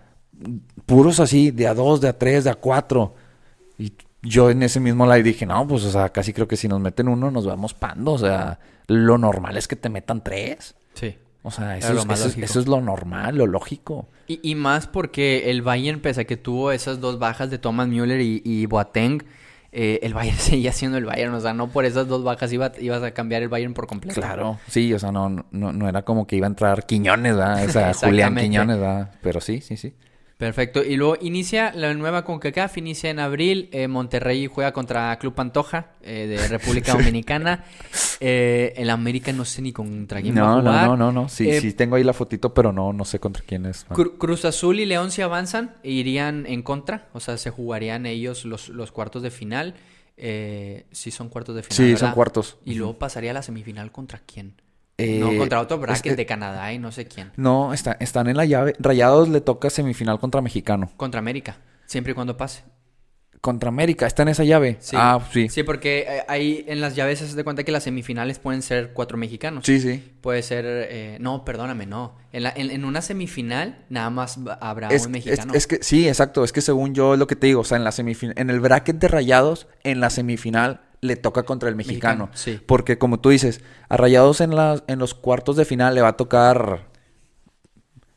[0.85, 3.13] puros así, de a 2, de a 3, de a 4.
[3.77, 6.67] Y yo en ese mismo live dije, no, pues, o sea, casi creo que si
[6.67, 8.13] nos meten uno nos vamos pando.
[8.13, 10.75] O sea, lo normal es que te metan 3.
[10.93, 11.15] Sí.
[11.49, 12.45] O sea, eso, lo es, eso es- lógico.
[12.45, 14.07] eso es lo normal, lo lógico.
[14.27, 17.87] Y, y más porque el Bayern, pese a que tuvo esas dos bajas de Thomas
[17.87, 19.23] Müller y, y Boateng,
[19.71, 21.33] eh, el Bayern seguía siendo el Bayern.
[21.33, 24.19] O sea, no por esas dos bajas iba, ibas a cambiar el Bayern por completo.
[24.21, 27.65] Claro, sí, o sea, no, no, no era como que iba a entrar Quiñones, ¿verdad?
[27.65, 28.35] O sea, Julián.
[28.35, 29.11] Quiñones, ¿verdad?
[29.21, 29.93] Pero sí, sí, sí.
[30.39, 30.81] Perfecto.
[30.81, 33.67] Y luego inicia la nueva CONCACAF, inicia en abril.
[33.73, 37.65] eh, Monterrey juega contra Club Pantoja eh, de República Dominicana.
[38.21, 40.87] Eh, el América no sé ni contra quién va a No, jugar.
[40.87, 41.27] no, no, no, no.
[41.29, 43.85] Sí, Eh, sí tengo ahí la fotito, pero no, no sé contra quién es.
[43.89, 47.09] Cru- Cruz Azul y León se avanzan e irían en contra.
[47.11, 49.75] O sea, se jugarían ellos los, los cuartos de final.
[50.15, 51.75] Eh, sí, son cuartos de final.
[51.75, 51.99] Sí, ¿verdad?
[51.99, 52.57] son cuartos.
[52.63, 54.53] Y luego pasaría a la semifinal contra quién.
[55.01, 57.31] Eh, no, contra otro bracket que- de Canadá y no sé quién.
[57.37, 58.75] No, está- están en la llave.
[58.79, 60.91] Rayados le toca semifinal contra Mexicano.
[60.97, 61.57] Contra América.
[61.85, 62.63] Siempre y cuando pase.
[63.41, 64.75] Contra América, está en esa llave.
[64.81, 64.97] Sí.
[64.99, 65.47] Ah, sí.
[65.47, 68.91] Sí, porque eh, ahí en las llaves se da cuenta que las semifinales pueden ser
[68.91, 69.63] cuatro mexicanos.
[69.65, 70.03] Sí, sí.
[70.19, 70.65] Puede ser.
[70.67, 72.15] eh, no, perdóname, no.
[72.33, 75.53] En, la- en- en una semifinal nada más habrá Es, un mexicano.
[75.53, 76.43] es que sí, exacto.
[76.43, 78.49] Es que según yo es lo que te digo, o sea, en la semifinal, en
[78.49, 82.27] el bracket de Rayados, en la semifinal le toca contra el mexicano.
[82.31, 82.61] Mexicano, sí.
[82.65, 86.09] Porque como tú dices, a Rayados en las en los cuartos de final le va
[86.09, 86.89] a tocar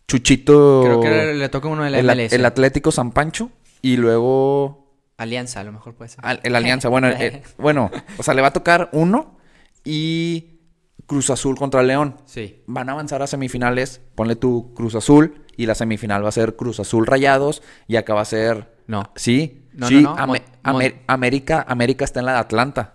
[0.09, 2.33] Chuchito Creo que le toca uno de la el, MLS.
[2.33, 4.82] el Atlético San Pancho y luego
[5.17, 6.21] Alianza, a lo mejor puede ser.
[6.25, 6.89] al- el Alianza.
[6.89, 9.39] Bueno, eh, bueno, o sea, le va a tocar uno
[9.85, 10.61] y
[11.07, 12.17] Cruz Azul contra León.
[12.25, 12.63] Sí.
[12.67, 14.01] Van a avanzar a semifinales.
[14.15, 15.45] Ponle tu Cruz Azul.
[15.57, 17.63] Y la semifinal va a ser Cruz Azul Rayados.
[17.87, 18.75] Y acá va a ser.
[18.87, 19.11] No.
[19.17, 19.67] Sí.
[19.75, 20.03] No, sí.
[20.03, 20.35] no, no.
[21.07, 22.95] América, América está en la de Atlanta.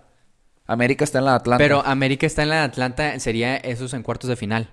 [0.66, 1.64] América está en la de Atlanta.
[1.64, 4.70] Pero América está en la de Atlanta, sería esos en cuartos de final.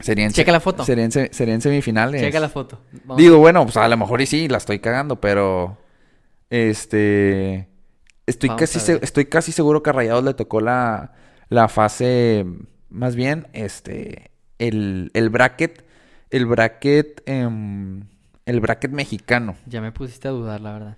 [0.00, 0.84] Sería en Checa la foto.
[0.84, 2.20] Sería en, se- sería en semifinales.
[2.20, 2.80] Checa la foto.
[3.04, 3.16] Vamos.
[3.18, 5.76] Digo, bueno, pues a lo mejor y sí, la estoy cagando, pero.
[6.50, 7.68] Este.
[8.26, 11.12] Estoy Vamos casi, estoy casi seguro que a Rayados le tocó la,
[11.48, 12.44] la fase.
[12.90, 14.30] Más bien, este.
[14.58, 15.84] El, el bracket.
[16.30, 17.22] El bracket.
[17.26, 18.04] em,
[18.44, 19.56] el bracket mexicano.
[19.66, 20.96] Ya me pusiste a dudar, la verdad.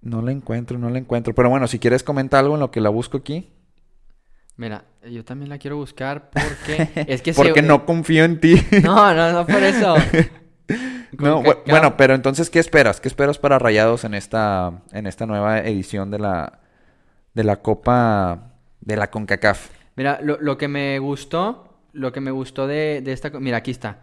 [0.00, 1.34] No la encuentro, no la encuentro.
[1.34, 3.52] Pero bueno, si quieres comenta algo en lo que la busco aquí.
[4.56, 8.54] Mira, yo también la quiero buscar porque es que se- Porque no confío en ti.
[8.82, 9.94] No, no, no por eso.
[11.18, 13.00] No, bueno, pero entonces, ¿qué esperas?
[13.00, 16.60] ¿Qué esperas para Rayados en esta, en esta nueva edición de la,
[17.34, 19.70] de la Copa de la CONCACAF?
[19.96, 23.30] Mira, lo, lo que me gustó, lo que me gustó de, de esta...
[23.30, 24.00] Mira, aquí está.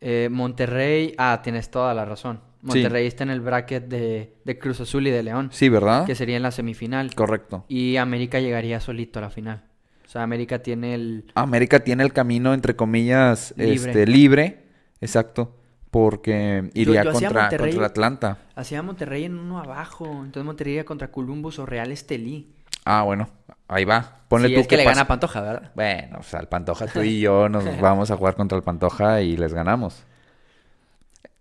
[0.00, 1.14] Eh, Monterrey...
[1.16, 2.40] Ah, tienes toda la razón.
[2.60, 5.50] Monterrey está en el bracket de, de Cruz Azul y de León.
[5.52, 6.06] Sí, ¿verdad?
[6.06, 7.14] Que sería en la semifinal.
[7.14, 7.64] Correcto.
[7.68, 9.62] Y América llegaría solito a la final.
[10.04, 11.30] O sea, América tiene el...
[11.34, 13.74] América tiene el camino, entre comillas, Libre.
[13.74, 14.64] este, libre.
[15.00, 15.54] Exacto.
[15.90, 18.38] Porque iría yo contra, contra el Atlanta.
[18.54, 20.06] Hacía Monterrey en uno abajo.
[20.06, 22.52] Entonces Monterrey iría contra Columbus o Real Estelí.
[22.84, 23.28] Ah, bueno.
[23.68, 24.22] Ahí va.
[24.28, 25.72] Ponle Sí, tú es que le gana a Pantoja, ¿verdad?
[25.74, 29.20] Bueno, o sea, el Pantoja, tú y yo nos vamos a jugar contra el Pantoja
[29.22, 30.04] y les ganamos.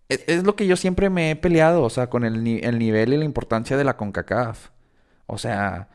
[0.09, 3.13] Es, es lo que yo siempre me he peleado, o sea, con el, el nivel
[3.13, 4.69] y la importancia de la CONCACAF.
[5.25, 5.89] O sea,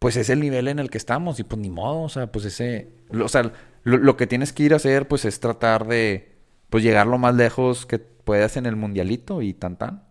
[0.00, 2.44] pues es el nivel en el que estamos y pues ni modo, o sea, pues
[2.44, 2.90] ese...
[3.10, 3.52] lo- o sea,
[3.84, 6.31] lo, lo que tienes que ir a hacer pues es tratar de
[6.72, 10.04] pues llegar lo más lejos que puedas en el mundialito y tan tan.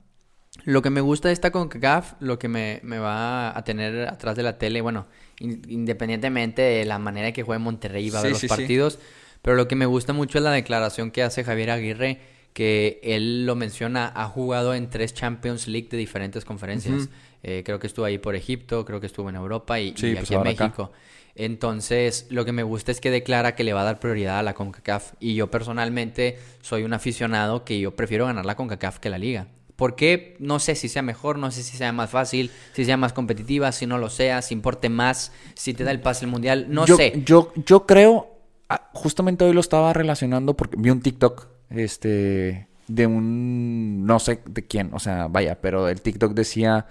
[0.63, 4.36] Lo que me gusta de esta CONCACAF, lo que me, me va a tener atrás
[4.36, 5.08] de la tele, bueno,
[5.39, 8.56] in- independientemente de la manera que juegue Monterrey y va a ver los sí, sí.
[8.56, 9.00] partidos,
[9.41, 12.19] pero lo que me gusta mucho es la declaración que hace Javier Aguirre,
[12.54, 17.10] que él lo menciona, ha jugado en tres Champions League de diferentes conferencias.
[17.44, 20.16] Eh, creo que estuvo ahí por Egipto, creo que estuvo en Europa y, Sí, y
[20.16, 20.64] pues aquí en acá.
[20.66, 20.92] México.
[21.36, 24.44] Entonces, lo que me gusta es que declara que le va a dar prioridad a
[24.44, 25.14] la CONCACAF.
[25.20, 29.48] Y yo personalmente soy un aficionado que yo prefiero ganar la CONCACAF que la liga.
[29.76, 30.36] ¿Por qué?
[30.40, 33.72] No sé si sea mejor, no sé si sea más fácil, si sea más competitiva,
[33.72, 36.86] si no lo sea, si importe más, si te da el pase al mundial, no
[36.86, 37.24] yo, sé.
[37.26, 38.30] Yo, yo creo,
[38.70, 44.42] ah, justamente hoy lo estaba relacionando porque vi un TikTok, este, de un, no sé
[44.46, 46.88] de quién, o sea, vaya, pero el TikTok decía,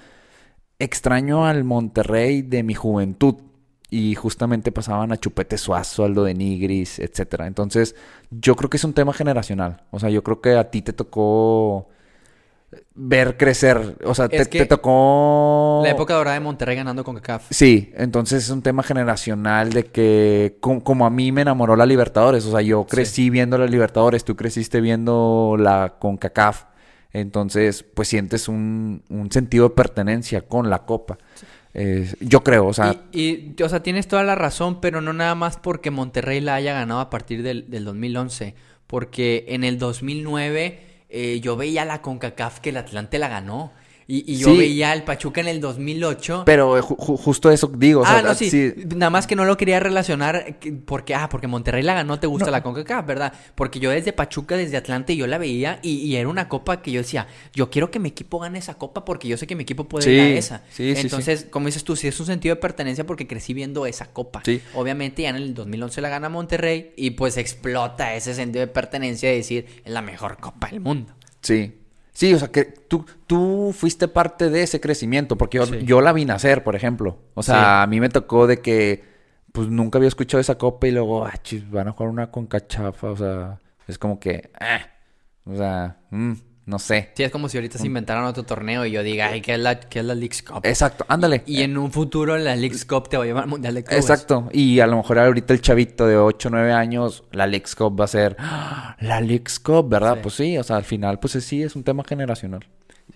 [0.79, 3.37] extraño al Monterrey de mi juventud.
[3.93, 7.49] Y justamente pasaban a Chupete Suazo, Aldo de Nigris, etcétera.
[7.49, 7.97] Entonces,
[8.31, 9.83] yo creo que es un tema generacional.
[9.91, 11.89] O sea, yo creo que a ti te tocó
[12.95, 13.97] ver crecer.
[14.05, 15.81] O sea, te, tocó.
[15.83, 17.47] La época dorada de Monterrey ganando CONCACAF.
[17.51, 21.87] Sí, entonces es un tema generacional de que com- como a mí me enamoró la
[21.87, 26.65] Libertadores, o sea, yo crecí viendo la Libertadores, tú creciste viendo la CONCACAF,
[27.13, 31.19] entonces pues sientes un, un sentido de pertenencia con la Copa.
[31.73, 35.13] Eh, yo creo, o sea, y, y, o sea, tienes toda la razón, pero no
[35.13, 38.55] nada más porque Monterrey la haya ganado a partir del, del 2011.
[38.89, 43.73] Porque en el 2009 eh, yo veía la CONCACAF que el Atlante la ganó.
[44.13, 44.59] Y, y yo Sí.
[44.59, 46.43] veía al Pachuca en el 2008.
[46.45, 48.01] Pero eh, ju- ju- justo eso digo.
[48.01, 48.75] o sea, ah, no, sí.
[48.97, 52.27] Nada más que no lo quería relacionar que- porque, ah, porque Monterrey la ganó, te
[52.27, 53.33] gusta la CONCACAF, ¿verdad?
[53.55, 56.91] Porque yo desde Pachuca, desde Atlante, yo la veía y, y era una copa que
[56.91, 59.63] yo decía, yo quiero que mi equipo gane esa copa porque yo sé que mi
[59.63, 60.59] equipo puede Sí, ir a esa.
[60.71, 61.01] sí, sí, sí.
[61.03, 64.43] Entonces, como dices tú, sí es un sentido de pertenencia porque crecí viendo esa copa.
[64.45, 64.61] Sí.
[64.75, 69.29] Obviamente ya en el 2011 la gana Monterrey y pues explota ese sentido de pertenencia
[69.29, 71.13] de decir, es la mejor copa del mundo.
[71.43, 71.75] Sí.
[72.13, 75.85] Sí, o sea, que tú, tú fuiste parte de ese crecimiento, porque yo, Sí.
[75.85, 77.19] yo la vi nacer, por ejemplo.
[77.35, 77.63] O sea, Sí.
[77.83, 79.05] a mí me tocó de que,
[79.53, 82.47] pues nunca había escuchado esa copa y luego, ah, chis, van a jugar una con
[82.47, 84.81] cachafa, o sea, es como que, ah,
[85.45, 86.33] o sea, mm,
[86.71, 87.11] no sé.
[87.15, 89.59] Sí, es como si ahorita se inventaran otro torneo y yo diga, ay, ¿qué es
[89.61, 90.61] la, qué es la Leagues Cup?
[90.63, 91.43] Exacto, ándale.
[91.45, 94.05] Y en un futuro la Leagues Cup te va a llevar al Mundial de Clubes.
[94.05, 94.49] Exacto.
[94.53, 98.01] Y a lo mejor ahorita el chavito de 8 o 9 años, la Lex Cup
[98.01, 98.97] va a ser ¡Ah!
[99.01, 100.15] la Lex Cup, ¿verdad?
[100.15, 100.21] Sí.
[100.23, 102.65] Pues sí, o sea, al final, pues sí, es un tema generacional.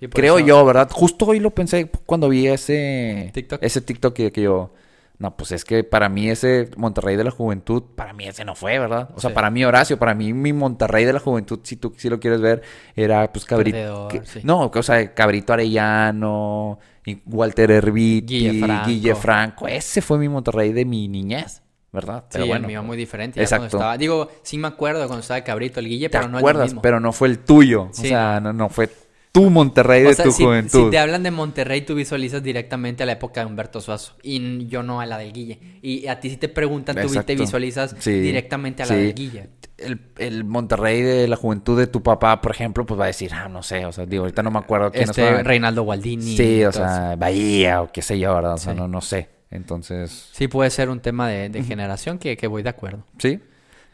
[0.01, 0.89] Sí, Creo eso- yo, ¿verdad?
[0.93, 3.63] Justo hoy lo pensé cuando vi ese TikTok.
[3.63, 4.73] ese TikTok que, que yo,
[5.19, 8.55] no, pues es que para mí ese Monterrey de la Juventud, para mí ese no
[8.55, 9.11] fue, ¿verdad?
[9.15, 9.35] O sea, Sí.
[9.35, 12.41] para mí Horacio, para mí mi Monterrey de la Juventud, si tú si lo quieres
[12.41, 12.63] ver,
[12.97, 14.09] era pues Cabrito.
[14.25, 14.41] Sí.
[14.43, 16.79] No, o sea, Cabrito Arellano,
[17.27, 18.87] Walter Herbiti, Guille Franco.
[18.89, 19.69] Guille Franco.
[19.69, 22.25] Ese fue mi Monterrey de mi niñez, ¿verdad?
[22.31, 23.41] Sí, el mío muy diferente.
[23.41, 23.67] Exacto.
[23.67, 26.65] estaba- digo, sí me acuerdo cuando estaba Cabrito, el Guille, ¿Te pero no acuerdas?
[26.67, 26.83] es lo mismo.
[26.83, 27.89] pero no fue el tuyo.
[27.93, 28.07] Sí.
[28.07, 28.89] O sea, no, no fue
[29.35, 30.85] tu Monterrey O de sea, tu si, juventud.
[30.85, 34.15] si te hablan de Monterrey, tú visualizas directamente a la época de Humberto Suazo.
[34.23, 35.59] Y yo no a la del Guille.
[35.83, 39.01] Y a ti si te preguntan, tú te visualizas Sí, directamente a la sí.
[39.01, 39.49] del Guille.
[39.77, 43.33] El, el Monterrey de la juventud de tu papá, por ejemplo, pues va a decir,
[43.35, 46.37] ah, no sé, o sea, digo, ahorita no me acuerdo quién Este, Reinaldo Gualdini.
[46.37, 48.55] Sí, o sea, Bahía o qué sé yo, ¿verdad?
[48.55, 48.79] O sea, Sí.
[48.79, 49.29] no, no sé.
[49.51, 53.05] Entonces, Sí, puede ser un tema de, de generación que, que voy de acuerdo.
[53.19, 53.41] sí.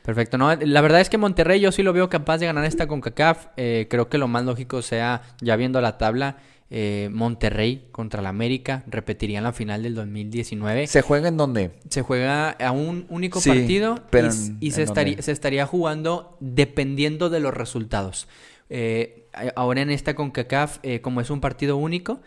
[0.04, 2.86] Perfecto, no, la verdad es que Monterrey yo sí lo veo capaz de ganar esta
[2.86, 3.48] CONCACAF.
[3.56, 6.38] Eh, creo que lo más lógico sea, ya viendo la tabla,
[6.70, 10.86] eh, Monterrey contra la América repetirían la final del 2019.
[10.86, 11.72] Se, ¿Se juega en dónde?
[12.02, 15.32] juega a un único Sí, partido pero y, s- en- y se, ¿en estaría, se
[15.32, 18.28] estaría jugando dependiendo de los resultados.
[18.70, 22.20] Eh, ahora en esta CONCACAF, como es un partido único,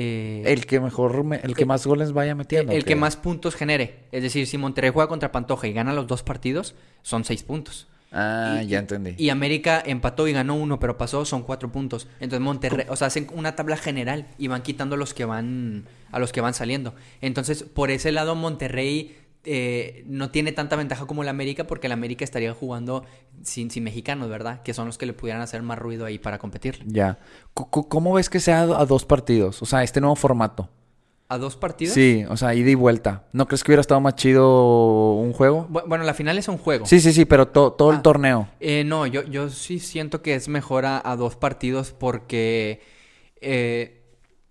[0.00, 2.72] eh, El que mejor, me- el que más goles vaya metiendo.
[2.72, 4.00] el ¿o que más puntos genere.
[4.12, 7.88] Es decir, si Monterrey juega contra Pantoja y gana los dos partidos, son seis puntos.
[8.12, 9.14] Ah, Y- ya entendí.
[9.18, 12.06] Y América empató y ganó uno, pero pasó, son cuatro puntos.
[12.20, 16.18] Entonces Monterrey, o sea, hacen una tabla general y van quitando los que van, a
[16.18, 16.94] los que van saliendo.
[17.20, 21.92] Entonces, por ese lado, Monterrey eh, no tiene tanta ventaja como el América, porque el
[21.92, 23.04] América estaría jugando
[23.42, 24.62] sin, sin mexicanos, ¿verdad?
[24.62, 26.82] Que son los que le pudieran hacer más ruido ahí para competir.
[26.86, 27.18] Ya.
[27.54, 29.62] ¿Cómo ves que sea a dos partidos?
[29.62, 30.68] O sea, este nuevo formato.
[31.30, 31.92] ¿A dos partidos?
[31.92, 33.26] Sí, o sea, ida y vuelta.
[33.34, 35.68] ¿No crees que hubiera estado más chido un juego?
[35.70, 36.86] Bu- Bueno, la final es un juego.
[36.86, 38.02] Sí, sí, sí, pero to- todo el Ah.
[38.02, 38.48] torneo.
[38.60, 42.80] Eh, no, yo, yo sí siento que es mejor a, a dos partidos porque
[43.42, 43.97] eh,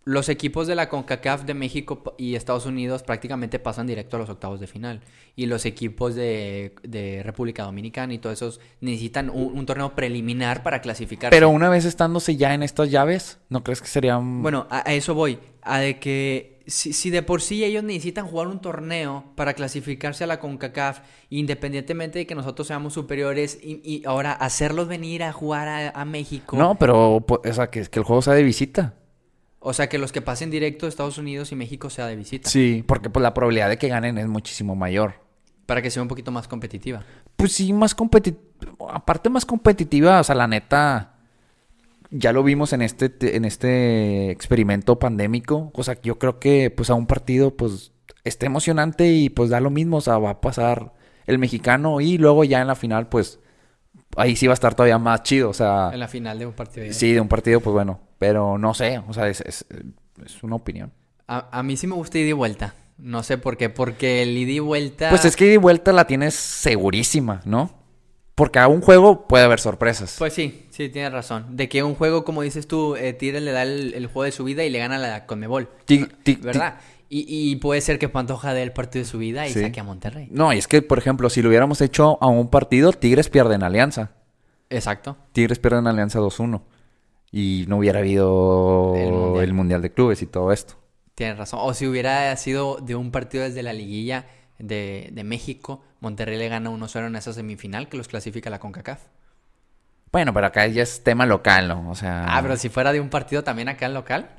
[0.07, 4.29] los equipos de la CONCACAF de México y Estados Unidos prácticamente pasan directo a los
[4.29, 5.01] octavos de final.
[5.35, 10.63] Y los equipos de, de República Dominicana y todos esos necesitan un, un torneo preliminar
[10.63, 11.29] para clasificar.
[11.29, 14.41] Pero una vez estándose ya en estas llaves, ¿no crees que sería un...
[14.41, 15.39] Bueno, a, a eso voy.
[15.61, 20.23] A de que si, si de por sí ellos necesitan jugar un torneo para clasificarse
[20.23, 25.33] a la CONCACAF, independientemente de que nosotros seamos superiores, y, y ahora hacerlos venir a
[25.33, 26.55] jugar a, a México.
[26.55, 28.93] No, pero, po- o sea, que, que el juego sea de visita.
[29.67, 32.49] O sea, que los que pasen directo de Estados Unidos y México sea de visita.
[32.49, 35.15] Sí, porque pues la probabilidad de que ganen es muchísimo mayor.
[35.65, 37.03] Para que sea un poquito más competitiva.
[37.35, 38.41] Pues sí, más competitiva.
[38.89, 41.15] Aparte más competitiva, o sea, la neta,
[42.09, 45.71] ya lo vimos en este, te- en este experimento pandémico.
[45.73, 47.91] O sea, yo creo que pues a un partido pues
[48.23, 49.97] esté emocionante y pues da lo mismo.
[49.97, 50.93] O sea, va a pasar
[51.25, 53.39] el mexicano y luego ya en la final pues
[54.17, 55.49] ahí sí va a estar todavía más chido.
[55.49, 56.91] O sea, En la final de un partido.
[56.91, 57.99] sí, de un partido pues bueno.
[58.19, 59.65] Pero no sé, o sea, es, es,
[60.25, 60.91] es una opinión.
[61.27, 62.73] A, a mí sí me gusta ida y vuelta.
[62.97, 63.69] No sé por qué.
[63.69, 65.09] Porque el ida y vuelta.
[65.09, 67.71] Pues es que ida y vuelta la tienes segurísima, ¿no?
[68.33, 70.15] Porque a un juego puede haber sorpresas.
[70.19, 71.55] Pues sí, sí, tienes razón.
[71.57, 74.43] De que un juego, como dices tú, eh, le da el, el juego de su
[74.43, 75.69] vida y le gana la Conmebol.
[76.41, 76.79] ¿Verdad?
[77.09, 79.61] Y, y puede ser que Pantoja dé el partido de su vida y Sí.
[79.61, 80.27] saque a Monterrey.
[80.31, 83.63] No, y es que, por ejemplo, si lo hubiéramos hecho a un partido, Tigres pierden
[83.63, 84.11] alianza.
[84.69, 85.15] Exacto.
[85.31, 86.63] Tigres pierden alianza 2-1.
[87.31, 89.53] Y no hubiera habido El el Mundial.
[89.53, 89.81] mundial.
[89.81, 90.75] de Clubes y todo esto.
[91.15, 91.59] Tienes razón.
[91.63, 94.25] O si hubiera sido de un partido desde la liguilla
[94.59, 98.59] de, de México, Monterrey le gana 1-0 en esa semifinal que los clasifica a la
[98.59, 99.01] CONCACAF.
[100.11, 101.89] Bueno, pero acá ya es tema local, ¿no?
[101.89, 104.29] O sea, Ah, pero si fuera de un partido también acá en local.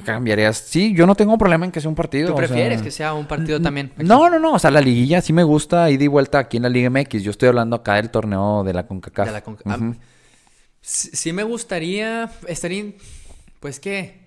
[0.00, 0.56] ¿Qué cambiarías?
[0.58, 2.28] Sí, yo no tengo problema en que sea un partido.
[2.28, 3.92] ¿Tú o sea, prefieres que sea un partido también?
[3.96, 4.54] No, no, no.
[4.54, 7.22] O sea, la liguilla sí me gusta ida y vuelta aquí en la Liga MX.
[7.22, 9.26] Yo estoy hablando acá del torneo de la CONCACAF.
[9.26, 9.92] De la Conca- ah.
[10.80, 12.84] Sí sí me gustaría, estaría,
[13.60, 14.20] Pues que,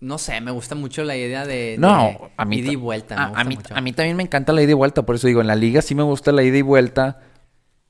[0.00, 3.14] no sé, me gusta mucho la idea de, No, de a mí, ida y vuelta.
[3.32, 3.74] me a, mí, mucho.
[3.74, 5.02] a mí también me encanta la ida y vuelta.
[5.06, 7.20] Por eso digo, en la liga sí me gusta la ida y vuelta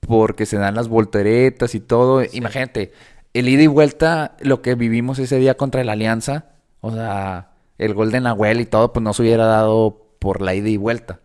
[0.00, 2.22] porque se dan las volteretas y todo.
[2.32, 2.92] Imagínate,
[3.32, 6.46] el ida y vuelta, lo que vivimos ese día contra la Alianza,
[6.80, 10.54] o sea, el gol de Nahuel y todo, pues no se hubiera dado por la
[10.54, 11.20] ida y vuelta.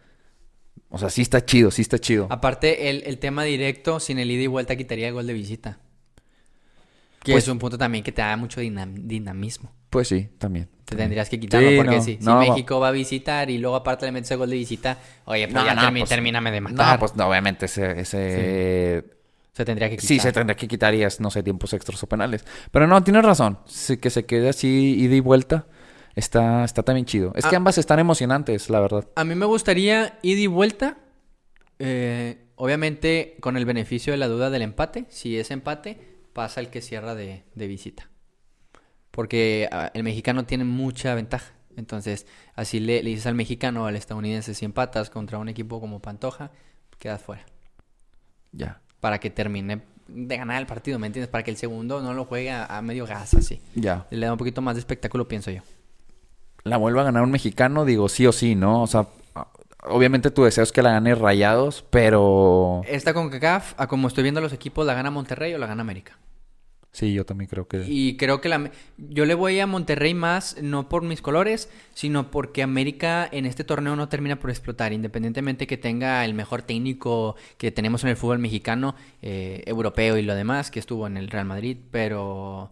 [0.89, 2.28] O sea, sí está chido, sí está chido.
[2.30, 5.80] Aparte, el, el tema directo, sin el ida y vuelta, quitaría el gol de visita.
[7.24, 9.72] Que Pues- es un punto también que te da mucho dinam- dinamismo.
[9.89, 10.70] Pues sí, también.
[10.86, 12.01] Te tendrías que quitarlo, Sí, porque no,
[12.43, 15.47] si, México va a visitar y luego aparte le metes el gol de visita, oye,
[15.47, 16.93] pues No, ya pues- termíname de matar.
[16.93, 17.99] No, pues no, obviamente ese...
[17.99, 19.06] ese
[19.56, 20.08] Se tendría que quitar.
[20.08, 22.43] Sí, se tendría que quitar y es, no sé, tiempos extras o penales.
[22.72, 23.60] Pero no, tienes razón.
[23.66, 25.68] Sí, que se quede así ida y vuelta.
[26.16, 27.32] Está, está también chido.
[27.36, 27.60] Es que Ah.
[27.60, 29.08] ambas están emocionantes, la verdad.
[29.16, 30.97] A mí me gustaría ida y vuelta.
[31.80, 35.06] eh, obviamente con el beneficio de la duda del empate.
[35.10, 35.99] Si es empate,
[36.34, 38.10] pasa el que cierra de, de visita.
[39.12, 41.53] Porque ah, el mexicano tiene mucha ventaja.
[41.78, 42.26] Entonces,
[42.56, 46.01] así le, le dices al mexicano o al estadounidense, si empatas contra un equipo como
[46.01, 46.51] Pantoja,
[46.99, 47.45] quedas fuera.
[48.53, 48.82] Ya.
[49.06, 51.30] Para que termine de ganar el partido, ¿me entiendes?
[51.30, 53.62] Para que el segundo no lo juegue a, a medio gas así.
[53.76, 54.08] Ya.
[54.10, 55.62] Le da un poquito más de espectáculo, pienso yo.
[56.64, 58.82] La vuelva a ganar un mexicano, digo, sí o sí, ¿no?
[58.82, 59.06] O sea,
[59.84, 62.82] obviamente tu deseo es que la gane Rayados, pero...
[62.88, 65.82] Esta con CACAF, a como estoy viendo los equipos, ¿la gana Monterrey o la gana
[65.82, 66.18] América?
[66.95, 67.83] Sí, yo también creo que...
[67.85, 72.31] Y creo que la, yo le voy a Monterrey más, no por mis colores, sino
[72.31, 77.35] porque América en este torneo no termina por explotar, independientemente que tenga el mejor técnico
[77.57, 81.27] que tenemos en el fútbol mexicano, eh, europeo y lo demás, que estuvo en el
[81.27, 82.71] Real Madrid, pero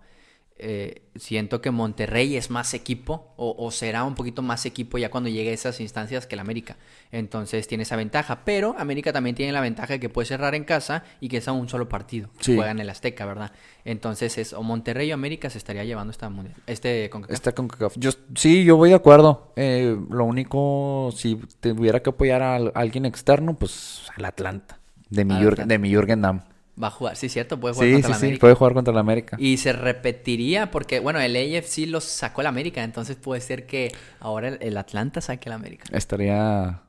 [0.65, 5.11] eh, siento que Monterrey es más equipo o, o será un poquito más equipo ya
[5.11, 6.77] cuando llegue a esas instancias que el América.
[7.11, 10.63] Entonces tiene esa ventaja, pero América también tiene la ventaja de que puede cerrar en
[10.63, 12.29] casa y que es a un solo partido.
[12.37, 12.55] que Sí.
[12.55, 13.51] Juega en el Azteca, ¿verdad?
[13.85, 17.33] Entonces es o Monterrey o América se estaría llevando esta mundial, este CONCACAF.
[17.35, 17.95] Está con CACAF.
[17.97, 19.51] Yo, sí, yo voy de acuerdo.
[19.57, 24.79] Eh, lo único, si tuviera que apoyar a, al- a alguien externo, pues al Atlanta.
[25.09, 26.41] De mi, Jürgen, de mi Jürgen Damm.
[26.81, 28.25] Va a jugar, sí, cierto, puede jugar Sí, contra sí, la sí.
[28.25, 28.41] América.
[28.41, 29.37] Puede jugar contra la América.
[29.39, 33.93] Y se repetiría porque, bueno, el AFC los sacó el América, entonces puede ser que
[34.19, 35.85] ahora el, Atlanta saque el América.
[35.91, 36.81] Estaría.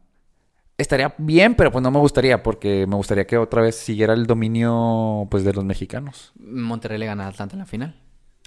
[0.76, 4.26] Estaría bien, pero pues no me gustaría, porque me gustaría que otra vez siguiera el
[4.26, 6.32] dominio pues de los mexicanos.
[6.36, 7.94] Monterrey le gana a Atlanta en la final.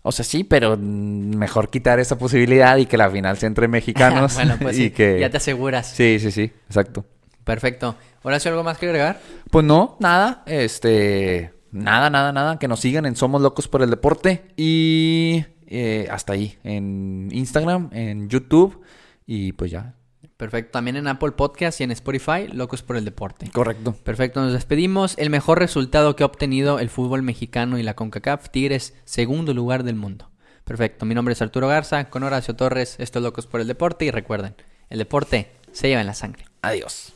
[0.04, 4.36] O sea, sí, pero mejor quitar esa posibilidad y que la final sea entre mexicanos.
[4.36, 5.20] bueno, pues y sí, que...
[5.20, 5.88] ya te aseguras.
[5.88, 7.06] Sí, sí, sí, exacto.
[7.44, 7.96] Perfecto.
[8.28, 9.22] ¿Ahora sí algo más que agregar?
[9.50, 13.90] Pues no, nada, este, nada, nada, nada, que nos sigan en Somos Locos por el
[13.90, 18.82] Deporte y eh, hasta ahí, en Instagram, en YouTube
[19.26, 19.96] y pues ya.
[20.36, 20.72] Perfecto.
[20.74, 23.50] También en Apple Podcast y en Spotify, Locos por el Deporte.
[23.50, 23.94] Correcto.
[24.04, 25.18] Perfecto, nos despedimos.
[25.18, 29.86] El mejor resultado que ha obtenido el fútbol mexicano y la CONCACAF, Tigres, segundo lugar
[29.86, 30.32] del mundo.
[30.66, 34.04] Perfecto, mi nombre es Arturo Garza, con Horacio Torres, esto es Locos por el Deporte
[34.04, 34.54] y recuerden,
[34.90, 36.44] el deporte se lleva en la sangre.
[36.62, 37.14] Adiós.